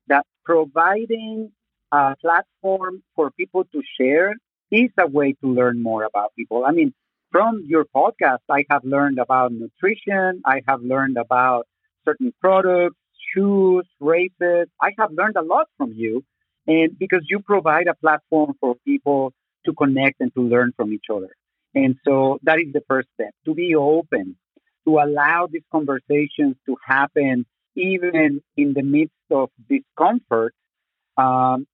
[0.07, 1.51] That providing
[1.91, 4.35] a platform for people to share
[4.71, 6.63] is a way to learn more about people.
[6.65, 6.93] I mean,
[7.31, 10.41] from your podcast, I have learned about nutrition.
[10.45, 11.67] I have learned about
[12.05, 12.95] certain products,
[13.33, 14.67] shoes, races.
[14.81, 16.23] I have learned a lot from you.
[16.67, 19.33] And because you provide a platform for people
[19.65, 21.29] to connect and to learn from each other.
[21.73, 24.35] And so that is the first step to be open,
[24.87, 27.45] to allow these conversations to happen
[27.75, 30.53] even in the midst of discomfort,
[31.17, 31.65] um,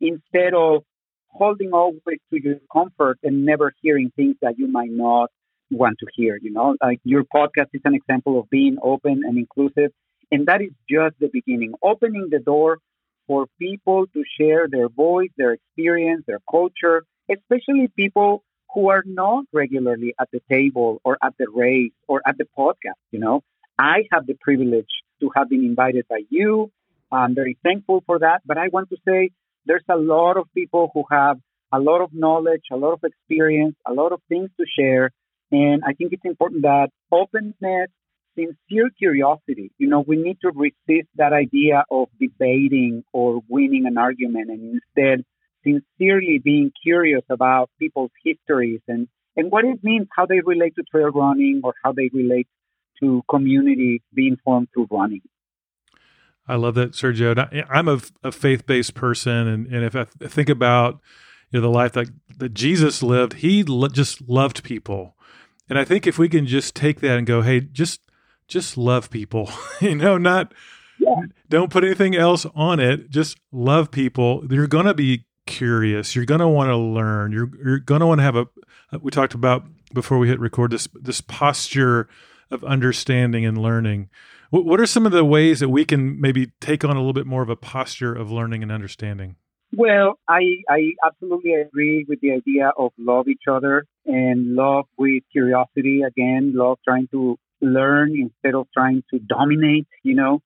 [0.00, 0.82] instead of
[1.28, 5.30] holding always to your comfort and never hearing things that you might not
[5.70, 6.38] want to hear.
[6.40, 9.92] You know, like your podcast is an example of being open and inclusive.
[10.30, 12.78] And that is just the beginning, opening the door
[13.26, 18.44] for people to share their voice, their experience, their culture, especially people
[18.74, 23.00] who are not regularly at the table or at the race or at the podcast.
[23.12, 23.42] You know,
[23.78, 26.70] I have the privilege to have been invited by you.
[27.10, 28.42] I'm very thankful for that.
[28.44, 29.30] But I want to say
[29.66, 31.38] there's a lot of people who have
[31.72, 35.10] a lot of knowledge, a lot of experience, a lot of things to share.
[35.50, 37.90] And I think it's important that openness,
[38.36, 43.96] sincere curiosity, you know, we need to resist that idea of debating or winning an
[43.98, 45.24] argument and instead
[45.64, 50.82] sincerely being curious about people's histories and, and what it means, how they relate to
[50.82, 52.46] trail running or how they relate
[53.00, 55.22] to community being formed through running.
[56.46, 57.66] I love that, Sergio.
[57.70, 61.00] I'm a, a faith based person, and, and if I th- think about
[61.50, 65.16] you know the life that that Jesus lived, he lo- just loved people,
[65.70, 68.00] and I think if we can just take that and go, hey, just
[68.46, 69.50] just love people,
[69.80, 70.52] you know, not
[70.98, 71.22] Yeah.
[71.48, 74.44] don't put anything else on it, just love people.
[74.50, 76.14] You're gonna be curious.
[76.14, 77.32] You're gonna want to learn.
[77.32, 78.48] You're you're gonna want to have a.
[78.92, 82.08] Uh, we talked about before we hit record this this posture
[82.50, 84.08] of understanding and learning.
[84.50, 87.12] What, what are some of the ways that we can maybe take on a little
[87.12, 89.36] bit more of a posture of learning and understanding?
[89.76, 95.24] Well, I, I absolutely agree with the idea of love each other and love with
[95.32, 100.42] curiosity again, love trying to learn instead of trying to dominate, you know.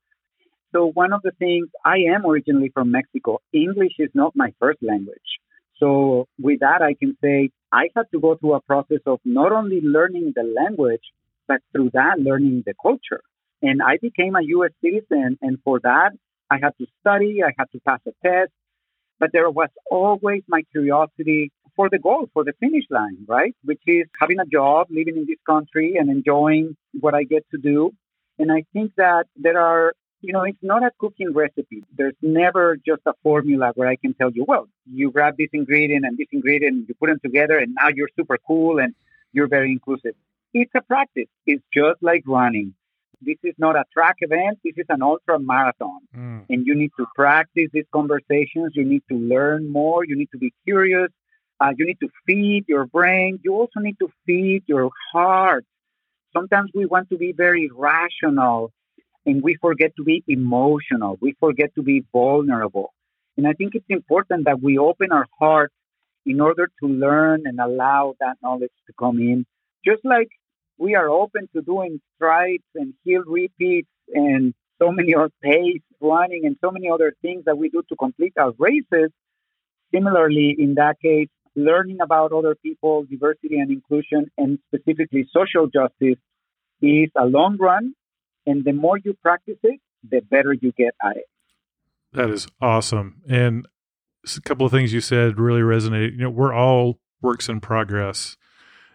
[0.75, 3.41] So one of the things I am originally from Mexico.
[3.53, 5.31] English is not my first language.
[5.79, 9.53] So with that I can say I had to go through a process of not
[9.53, 11.03] only learning the language,
[11.47, 13.23] but through that learning the culture.
[13.62, 16.11] And I became a US citizen and for that
[16.51, 18.53] I had to study, I had to pass a test,
[19.19, 23.55] but there was always my curiosity for the goal, for the finish line, right?
[23.64, 27.59] Which is having a job, living in this country and enjoying what I get to
[27.59, 27.93] do.
[28.39, 31.85] And I think that there are, you know, it's not a cooking recipe.
[31.97, 36.05] There's never just a formula where I can tell you, well, you grab this ingredient
[36.05, 38.95] and this ingredient, and you put them together, and now you're super cool and
[39.33, 40.14] you're very inclusive.
[40.55, 41.29] It's a practice.
[41.47, 42.75] It's just like running.
[43.21, 44.59] This is not a track event.
[44.64, 46.45] This is an ultra marathon Mm.
[46.49, 48.73] and you need to practice these conversations.
[48.75, 50.05] You need to learn more.
[50.05, 51.11] You need to be curious.
[51.61, 53.41] Uh, you need to feed your brain.
[53.43, 55.64] You also need to feed your heart.
[56.33, 58.73] Sometimes we want to be very rational
[59.29, 61.18] and we forget to be emotional.
[61.20, 62.95] We forget to be vulnerable.
[63.37, 65.70] And I think it's important that we open our heart
[66.24, 69.45] in order to learn and allow that knowledge to come in.
[69.85, 70.31] Just like
[70.79, 76.47] we are open to doing strides and heel repeats and so many other pace running
[76.47, 79.11] and so many other things that we do to complete our races.
[79.95, 86.20] Similarly, in that case, learning about other people, diversity and inclusion, and specifically social justice
[86.81, 87.95] is a long run.
[88.49, 91.26] And the more you practice it, the better you get at it.
[92.12, 93.20] That is awesome.
[93.28, 93.66] And
[94.36, 96.12] a couple of things you said really resonate.
[96.12, 98.36] You know, we're all works in progress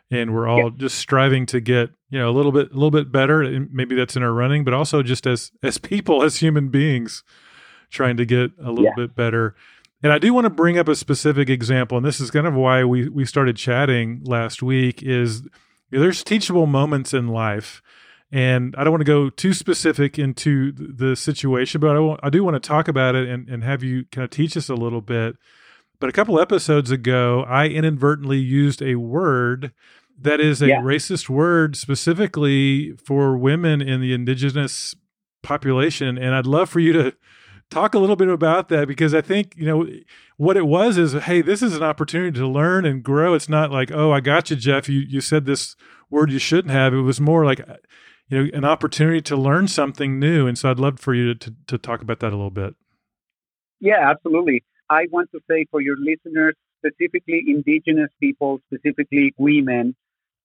[0.09, 3.11] and we're all just striving to get, you know, a little bit a little bit
[3.11, 3.41] better.
[3.41, 7.23] And maybe that's in our running, but also just as as people, as human beings,
[7.89, 8.95] trying to get a little Yeah.
[8.95, 9.55] bit better.
[10.01, 12.53] And I do want to bring up a specific example, and this is kind of
[12.53, 15.01] why we we started chatting last week.
[15.01, 15.43] Is
[15.89, 17.81] you know, there's teachable moments in life,
[18.33, 22.55] and I don't want to go too specific into the situation, but I, do want
[22.55, 25.35] to talk about it and, and have you kind of teach us a little bit.
[25.99, 29.71] But a couple episodes ago, I inadvertently used a word
[30.19, 30.81] that is a Yeah.
[30.81, 34.95] racist word specifically for women in the indigenous
[35.43, 36.17] population.
[36.17, 37.13] And I'd love for you to
[37.69, 39.87] talk a little bit about that because I think, you know,
[40.37, 43.35] what it was is, hey, this is an opportunity to learn and grow.
[43.35, 44.89] It's not like, oh, I got you, Jeff.
[44.89, 45.75] You, you said this
[46.09, 46.95] word you shouldn't have.
[46.95, 47.61] It was more like,
[48.33, 50.47] you know, an opportunity to learn something new.
[50.47, 52.73] And so I'd love for you to, to, to talk about that a little bit.
[53.79, 54.63] Yeah, absolutely.
[54.89, 59.95] I want to say for your listeners, specifically indigenous people, specifically women,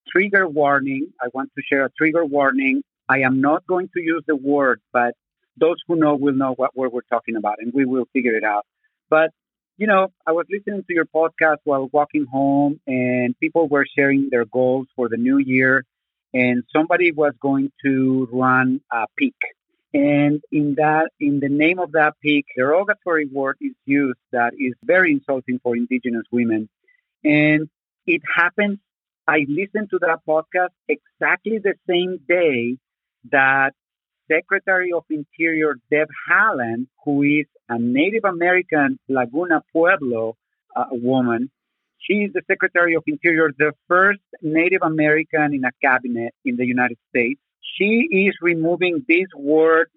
[0.07, 1.13] trigger warning.
[1.23, 2.83] I want to share a trigger warning.
[3.09, 5.15] I am not going to use the word, but
[5.57, 8.67] those who know will know what we're talking about and we will figure it out.
[9.09, 9.31] But,
[9.79, 14.29] you know, I was listening to your podcast while walking home and people were sharing
[14.31, 15.85] their goals for the new year
[16.35, 19.37] and somebody was going to run a peak.
[19.95, 24.75] And in that, in the name of that peak, derogatory word is used that is
[24.83, 26.69] very insulting for indigenous women.
[27.25, 27.69] And
[28.07, 28.79] it happens.
[29.27, 32.77] I listened to that podcast exactly the same day
[33.31, 33.73] that
[34.31, 40.37] Secretary of Interior Deb Haaland, who is a Native American Laguna Pueblo
[40.77, 41.51] uh, woman,
[41.99, 46.67] she is the Secretary of Interior, the first Native American in a cabinet in the
[46.67, 47.41] United States.
[47.77, 49.89] She is removing this word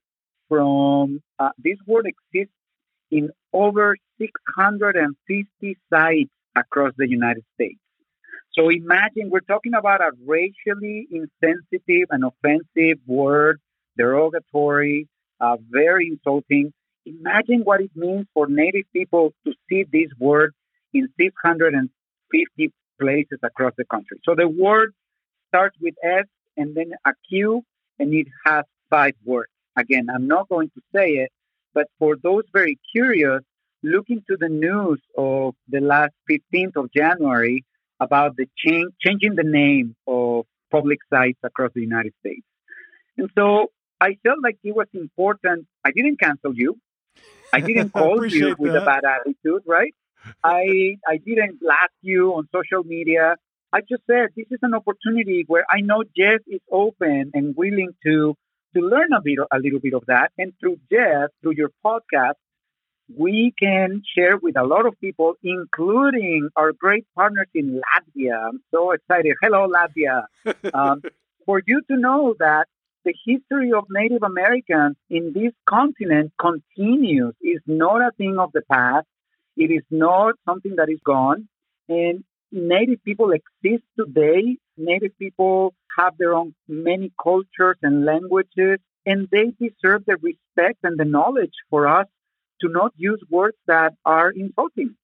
[0.49, 2.53] from uh, this word exists
[3.09, 7.79] in over 650 sites across the United States.
[8.53, 13.61] So imagine we're talking about a racially insensitive and offensive word,
[13.97, 15.07] derogatory,
[15.39, 16.73] uh, very insulting.
[17.05, 20.53] Imagine what it means for Native people to see this word
[20.93, 24.19] in 650 places across the country.
[24.23, 24.93] So the word
[25.49, 26.25] starts with S
[26.57, 27.63] and then a Q,
[27.99, 29.49] and it has five words.
[29.77, 31.31] Again, I'm not going to say it,
[31.73, 33.41] but for those very curious,
[33.83, 37.65] look into the news of the last 15th of January
[37.99, 42.45] about the change, changing the name of public sites across the United States.
[43.17, 45.67] And so I felt like it was important.
[45.85, 46.77] I didn't cancel you.
[47.53, 48.83] I didn't call you with that.
[48.83, 49.93] a bad attitude, right?
[50.43, 53.35] I I didn't blast you on social media.
[53.73, 57.93] I just said this is an opportunity where I know Jeff is open and willing
[58.05, 58.35] to
[58.75, 60.31] to learn a bit a little bit of that.
[60.37, 62.35] And through Jeff, through your podcast,
[63.17, 68.47] we can share with a lot of people, including our great partners in Latvia.
[68.47, 69.35] I'm so excited.
[69.41, 70.25] Hello, Latvia.
[70.73, 71.01] Um,
[71.45, 72.67] for you to know that
[73.03, 78.61] the history of Native Americans in this continent continues, is not a thing of the
[78.71, 79.07] past.
[79.63, 81.47] It is not something that is gone.
[81.87, 84.57] And Native people exist today.
[84.75, 90.99] Native people have their own many cultures and languages, and they deserve the respect and
[90.99, 92.07] the knowledge for us
[92.61, 94.95] to not use words that are insulting.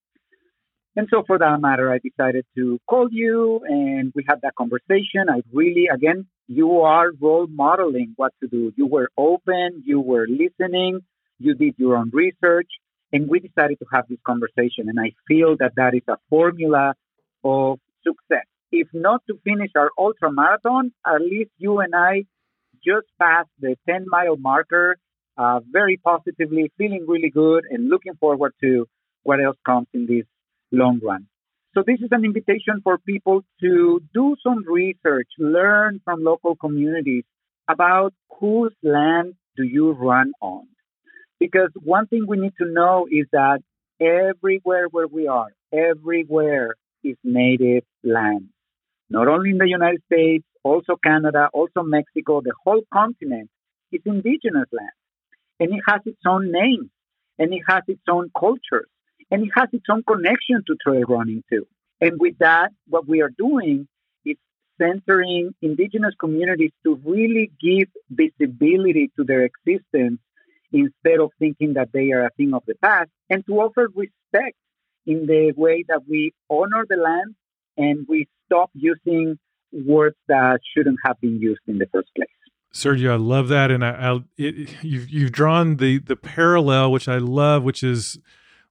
[0.95, 5.29] And so, for that matter, I decided to call you and we had that conversation.
[5.29, 8.73] I really, again, you are role modeling what to do.
[8.75, 11.01] You were open, you were listening,
[11.39, 12.71] you did your own research,
[13.13, 14.89] and we decided to have this conversation.
[14.89, 16.93] And I feel that that is a formula
[17.43, 18.45] of success.
[18.71, 22.25] If not to finish our ultra marathon, at least you and I
[22.85, 24.97] just passed the 10 mile marker
[25.37, 28.87] uh, very positively, feeling really good, and looking forward to
[29.23, 30.25] what else comes in this
[30.71, 31.27] long run.
[31.73, 37.23] So, this is an invitation for people to do some research, learn from local communities
[37.69, 40.67] about whose land do you run on.
[41.39, 43.59] Because one thing we need to know is that
[43.99, 48.49] everywhere where we are, everywhere is native land.
[49.09, 53.49] Not only in the United States, also Canada, also Mexico, the whole continent
[53.91, 54.89] is indigenous land.
[55.59, 56.91] And it has its own name,
[57.39, 58.89] and it has its own cultures,
[59.31, 61.65] and it has its own connection to trail running too.
[62.01, 63.87] And with that, what we are doing
[64.25, 64.35] is
[64.79, 70.19] centering indigenous communities to really give visibility to their existence
[70.71, 74.55] instead of thinking that they are a thing of the past, and to offer respect
[75.05, 77.35] in the way that we honor the land
[77.77, 79.37] and we stop using
[79.71, 82.27] words that shouldn't have been used in the first place.
[82.73, 87.07] Sergio, I love that, and I, I it, you've you've drawn the the parallel, which
[87.07, 88.19] I love, which is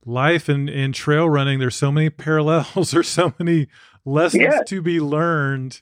[0.04, 1.58] life and, and trail running.
[1.58, 2.90] There's so many parallels.
[2.92, 3.68] There's so many
[4.04, 4.60] lessons Yeah.
[4.66, 5.80] to be learned,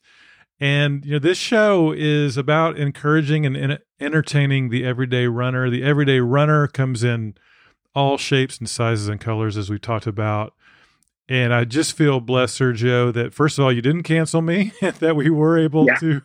[0.61, 5.69] and you know this show is about encouraging and en- entertaining the everyday runner.
[5.71, 7.35] The everyday runner comes in
[7.95, 10.55] all shapes and sizes and colors, as we talked about.
[11.29, 15.17] And I just feel blessed, Sergio, that first of all, you didn't cancel me, that
[15.17, 15.97] we were able Yeah.
[15.97, 16.23] to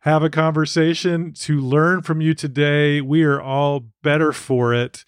[0.00, 3.00] have a conversation to learn from you today.
[3.00, 5.04] We are all better for it.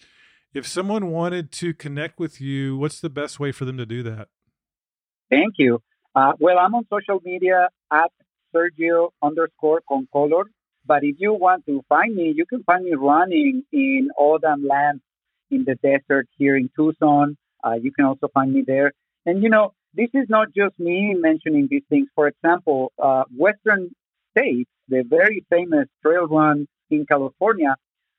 [0.53, 4.03] If someone wanted to connect with you, what's the best way for them to do
[4.03, 4.29] that?
[5.29, 5.81] Thank you.
[6.15, 8.11] Uh, well, I'm on social media at
[8.55, 10.45] Sergio underscore Concolor.
[10.85, 15.01] But if you want to find me, you can find me running in O'odham land
[15.49, 17.37] in the desert here in Tucson.
[17.63, 18.91] Uh, you can also find me there.
[19.25, 22.07] And, you know, this is not just me mentioning these things.
[22.13, 23.91] For example, uh, Western
[24.31, 27.75] States, the very famous trail run in California,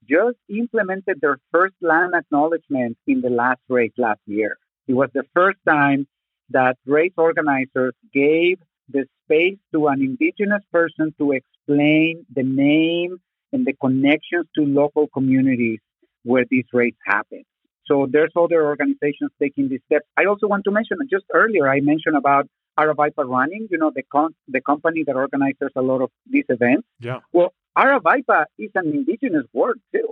[0.09, 4.57] just implemented their first land acknowledgement in the last race last year.
[4.89, 6.07] It was the first time
[6.51, 8.59] that race organizers gave
[8.89, 13.19] the space to an indigenous person to explain the name
[13.53, 15.81] and the connections to local communities
[16.25, 17.45] where these race happen.
[17.87, 20.07] So there's other organizations taking these steps.
[20.17, 24.03] I also want to mention just earlier I mentioned about Aravaipa Running, you know, the
[24.03, 26.87] con- the company that organizes a lot of these events.
[27.01, 27.21] Yeah.
[27.33, 30.09] Well, Aravaipa is an indigenous word too.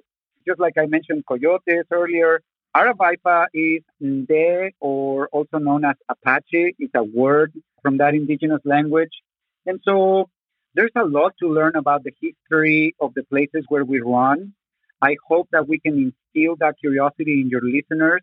[0.47, 2.41] Just like I mentioned coyotes earlier,
[2.77, 6.75] Aravaipa is Nde, or also known as Apache.
[6.79, 7.53] It's a word
[7.83, 9.13] from that indigenous language.
[9.65, 10.29] And so
[10.75, 14.55] there's a lot to learn about the history of the places where we run.
[15.01, 15.95] I hope that we can
[16.35, 18.23] instill that curiosity in your listeners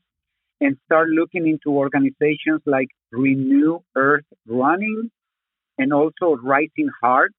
[0.59, 5.11] and start looking into organizations like Renew Earth Running
[5.77, 7.35] and also Rising Hearts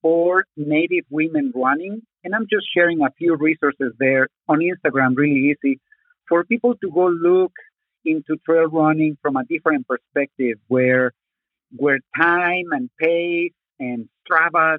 [0.00, 2.00] for Native women running.
[2.24, 5.78] And I'm just sharing a few resources there on Instagram, really easy
[6.32, 7.52] for people to go look
[8.06, 11.12] into trail running from a different perspective where
[11.76, 14.78] where time and pace and Strava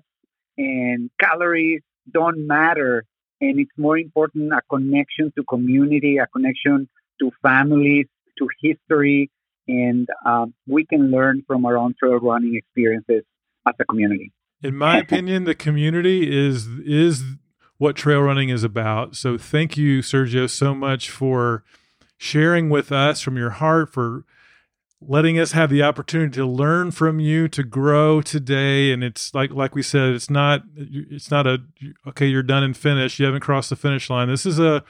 [0.57, 1.81] and calories
[2.11, 3.05] don't matter
[3.39, 6.89] and it's more important a connection to community, a connection
[7.19, 8.07] to families,
[8.39, 9.29] to history,
[9.67, 13.23] and um, we can learn from our own trail running experiences
[13.67, 14.31] as a community.
[14.63, 17.23] In my opinion, the community is is
[17.83, 19.13] what trail running is about.
[19.13, 21.65] So thank you, Sergio, so much for
[22.17, 24.23] sharing with us from your heart, for
[25.01, 28.93] letting us have the opportunity to learn from you, to grow today.
[28.93, 31.57] And it's like like we said, it's not it's not a
[32.07, 33.19] okay, you're done and finished.
[33.19, 34.29] You haven't crossed the finish line.
[34.29, 34.81] This is a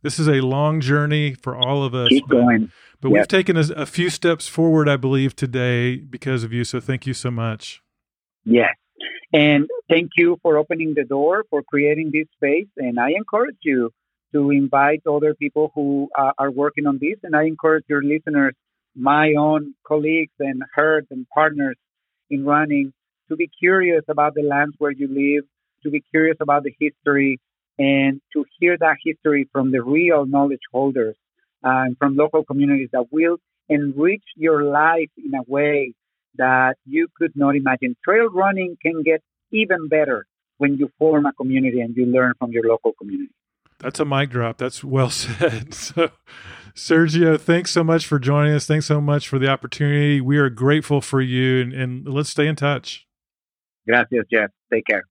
[0.00, 2.08] this is a long journey for all of us.
[2.08, 2.72] Keep but- going.
[3.00, 3.12] But Yep.
[3.12, 6.64] we've taken a, a few steps forward, I believe, today because of you.
[6.64, 7.80] So thank you so much.
[8.44, 8.74] Yes.
[9.32, 12.68] And thank you for opening the door, for creating this space.
[12.76, 13.90] And I encourage you
[14.32, 17.18] to invite other people who uh, are working on this.
[17.22, 18.54] And I encourage your listeners,
[18.96, 21.76] my own colleagues and herd and partners
[22.30, 22.92] in running,
[23.28, 25.44] to be curious about the lands where you live,
[25.82, 27.38] to be curious about the history,
[27.78, 31.16] and to hear that history from the real knowledge holders
[31.64, 33.36] uh, and from local communities that will
[33.68, 35.92] enrich your life in a way
[36.36, 37.96] that you could not imagine.
[38.04, 40.26] Trail running can get even better
[40.58, 43.32] when you form a community and you learn from your local community.
[43.80, 44.58] That's a mic drop.
[44.58, 45.72] That's well said.
[45.72, 46.10] So,
[46.74, 48.66] Sergio, thanks so much for joining us.
[48.66, 50.20] Thanks so much for the opportunity.
[50.20, 53.06] We are grateful for you, and, and let's stay in touch.
[53.86, 54.50] Gracias, Jeff.
[54.72, 55.04] Take care.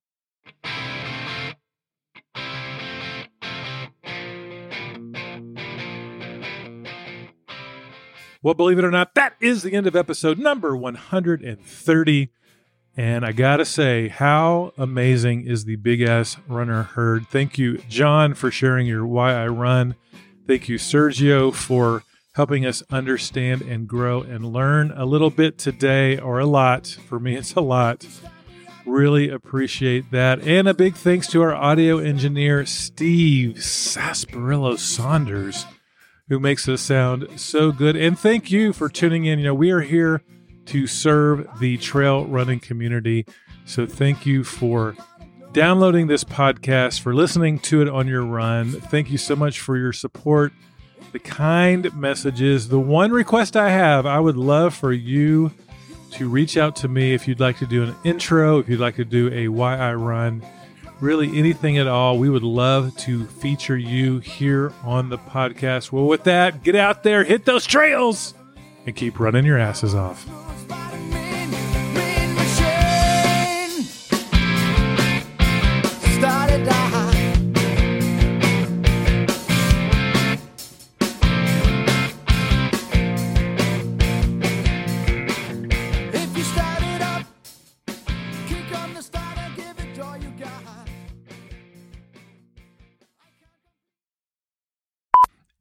[8.48, 12.30] Well, believe it or not, that is the end of episode number 130.
[12.96, 17.28] And I got to say, how amazing is the Big Ass Runner herd?
[17.28, 19.96] Thank you, Jon, for sharing your Why I Run.
[20.48, 22.04] Thank you, Sergio, for
[22.36, 26.88] helping us understand and grow and learn a little bit today, or a lot.
[26.88, 28.08] For me, it's a lot.
[28.86, 30.40] Really appreciate that.
[30.48, 35.66] And a big thanks to our audio engineer, Steve Sasparillo Saunders
[36.30, 37.96] who makes us sound so good.
[37.96, 39.40] And thank you for tuning in.
[39.40, 40.22] You know, we are here
[40.66, 43.26] to serve the trail running community.
[43.66, 44.96] So thank you for
[45.54, 48.72] downloading this podcast, for listening to it on your run.
[48.72, 50.52] Thank you so much for your support,
[51.14, 52.68] the kind messages.
[52.68, 55.52] The one request I have, I would love for you
[56.12, 58.96] to reach out to me if you'd like to do an intro, if you'd like
[58.96, 60.44] to do a why I run
[61.00, 62.18] really anything at all.
[62.18, 65.92] We would love to feature you here on the podcast.
[65.92, 68.34] Well, with that, get out there, hit those trails,
[68.86, 70.26] and keep running your asses off.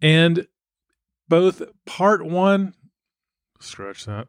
[0.00, 0.46] And
[1.28, 2.74] both part one,
[3.60, 4.28] scratch that,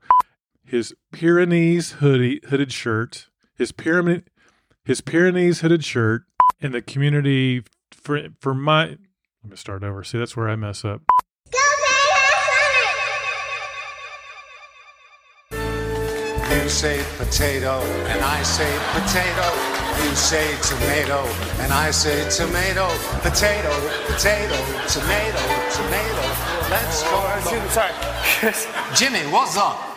[0.63, 4.29] his Pyrenees hoodie hooded shirt, his pyramid,
[4.83, 6.23] his Pyrenees hooded shirt,
[6.61, 8.97] and the community for for my.
[9.43, 10.03] Let me start over.
[10.03, 11.01] See, that's where I mess up.
[15.51, 19.76] You say potato, and I say potato.
[20.03, 21.25] You say tomato,
[21.61, 22.87] and I say tomato.
[23.21, 23.71] Potato,
[24.05, 25.41] potato, tomato,
[25.73, 26.23] tomato.
[26.69, 27.17] Let's go.
[27.69, 27.93] Sorry.
[28.95, 29.96] Jimmy, what's up?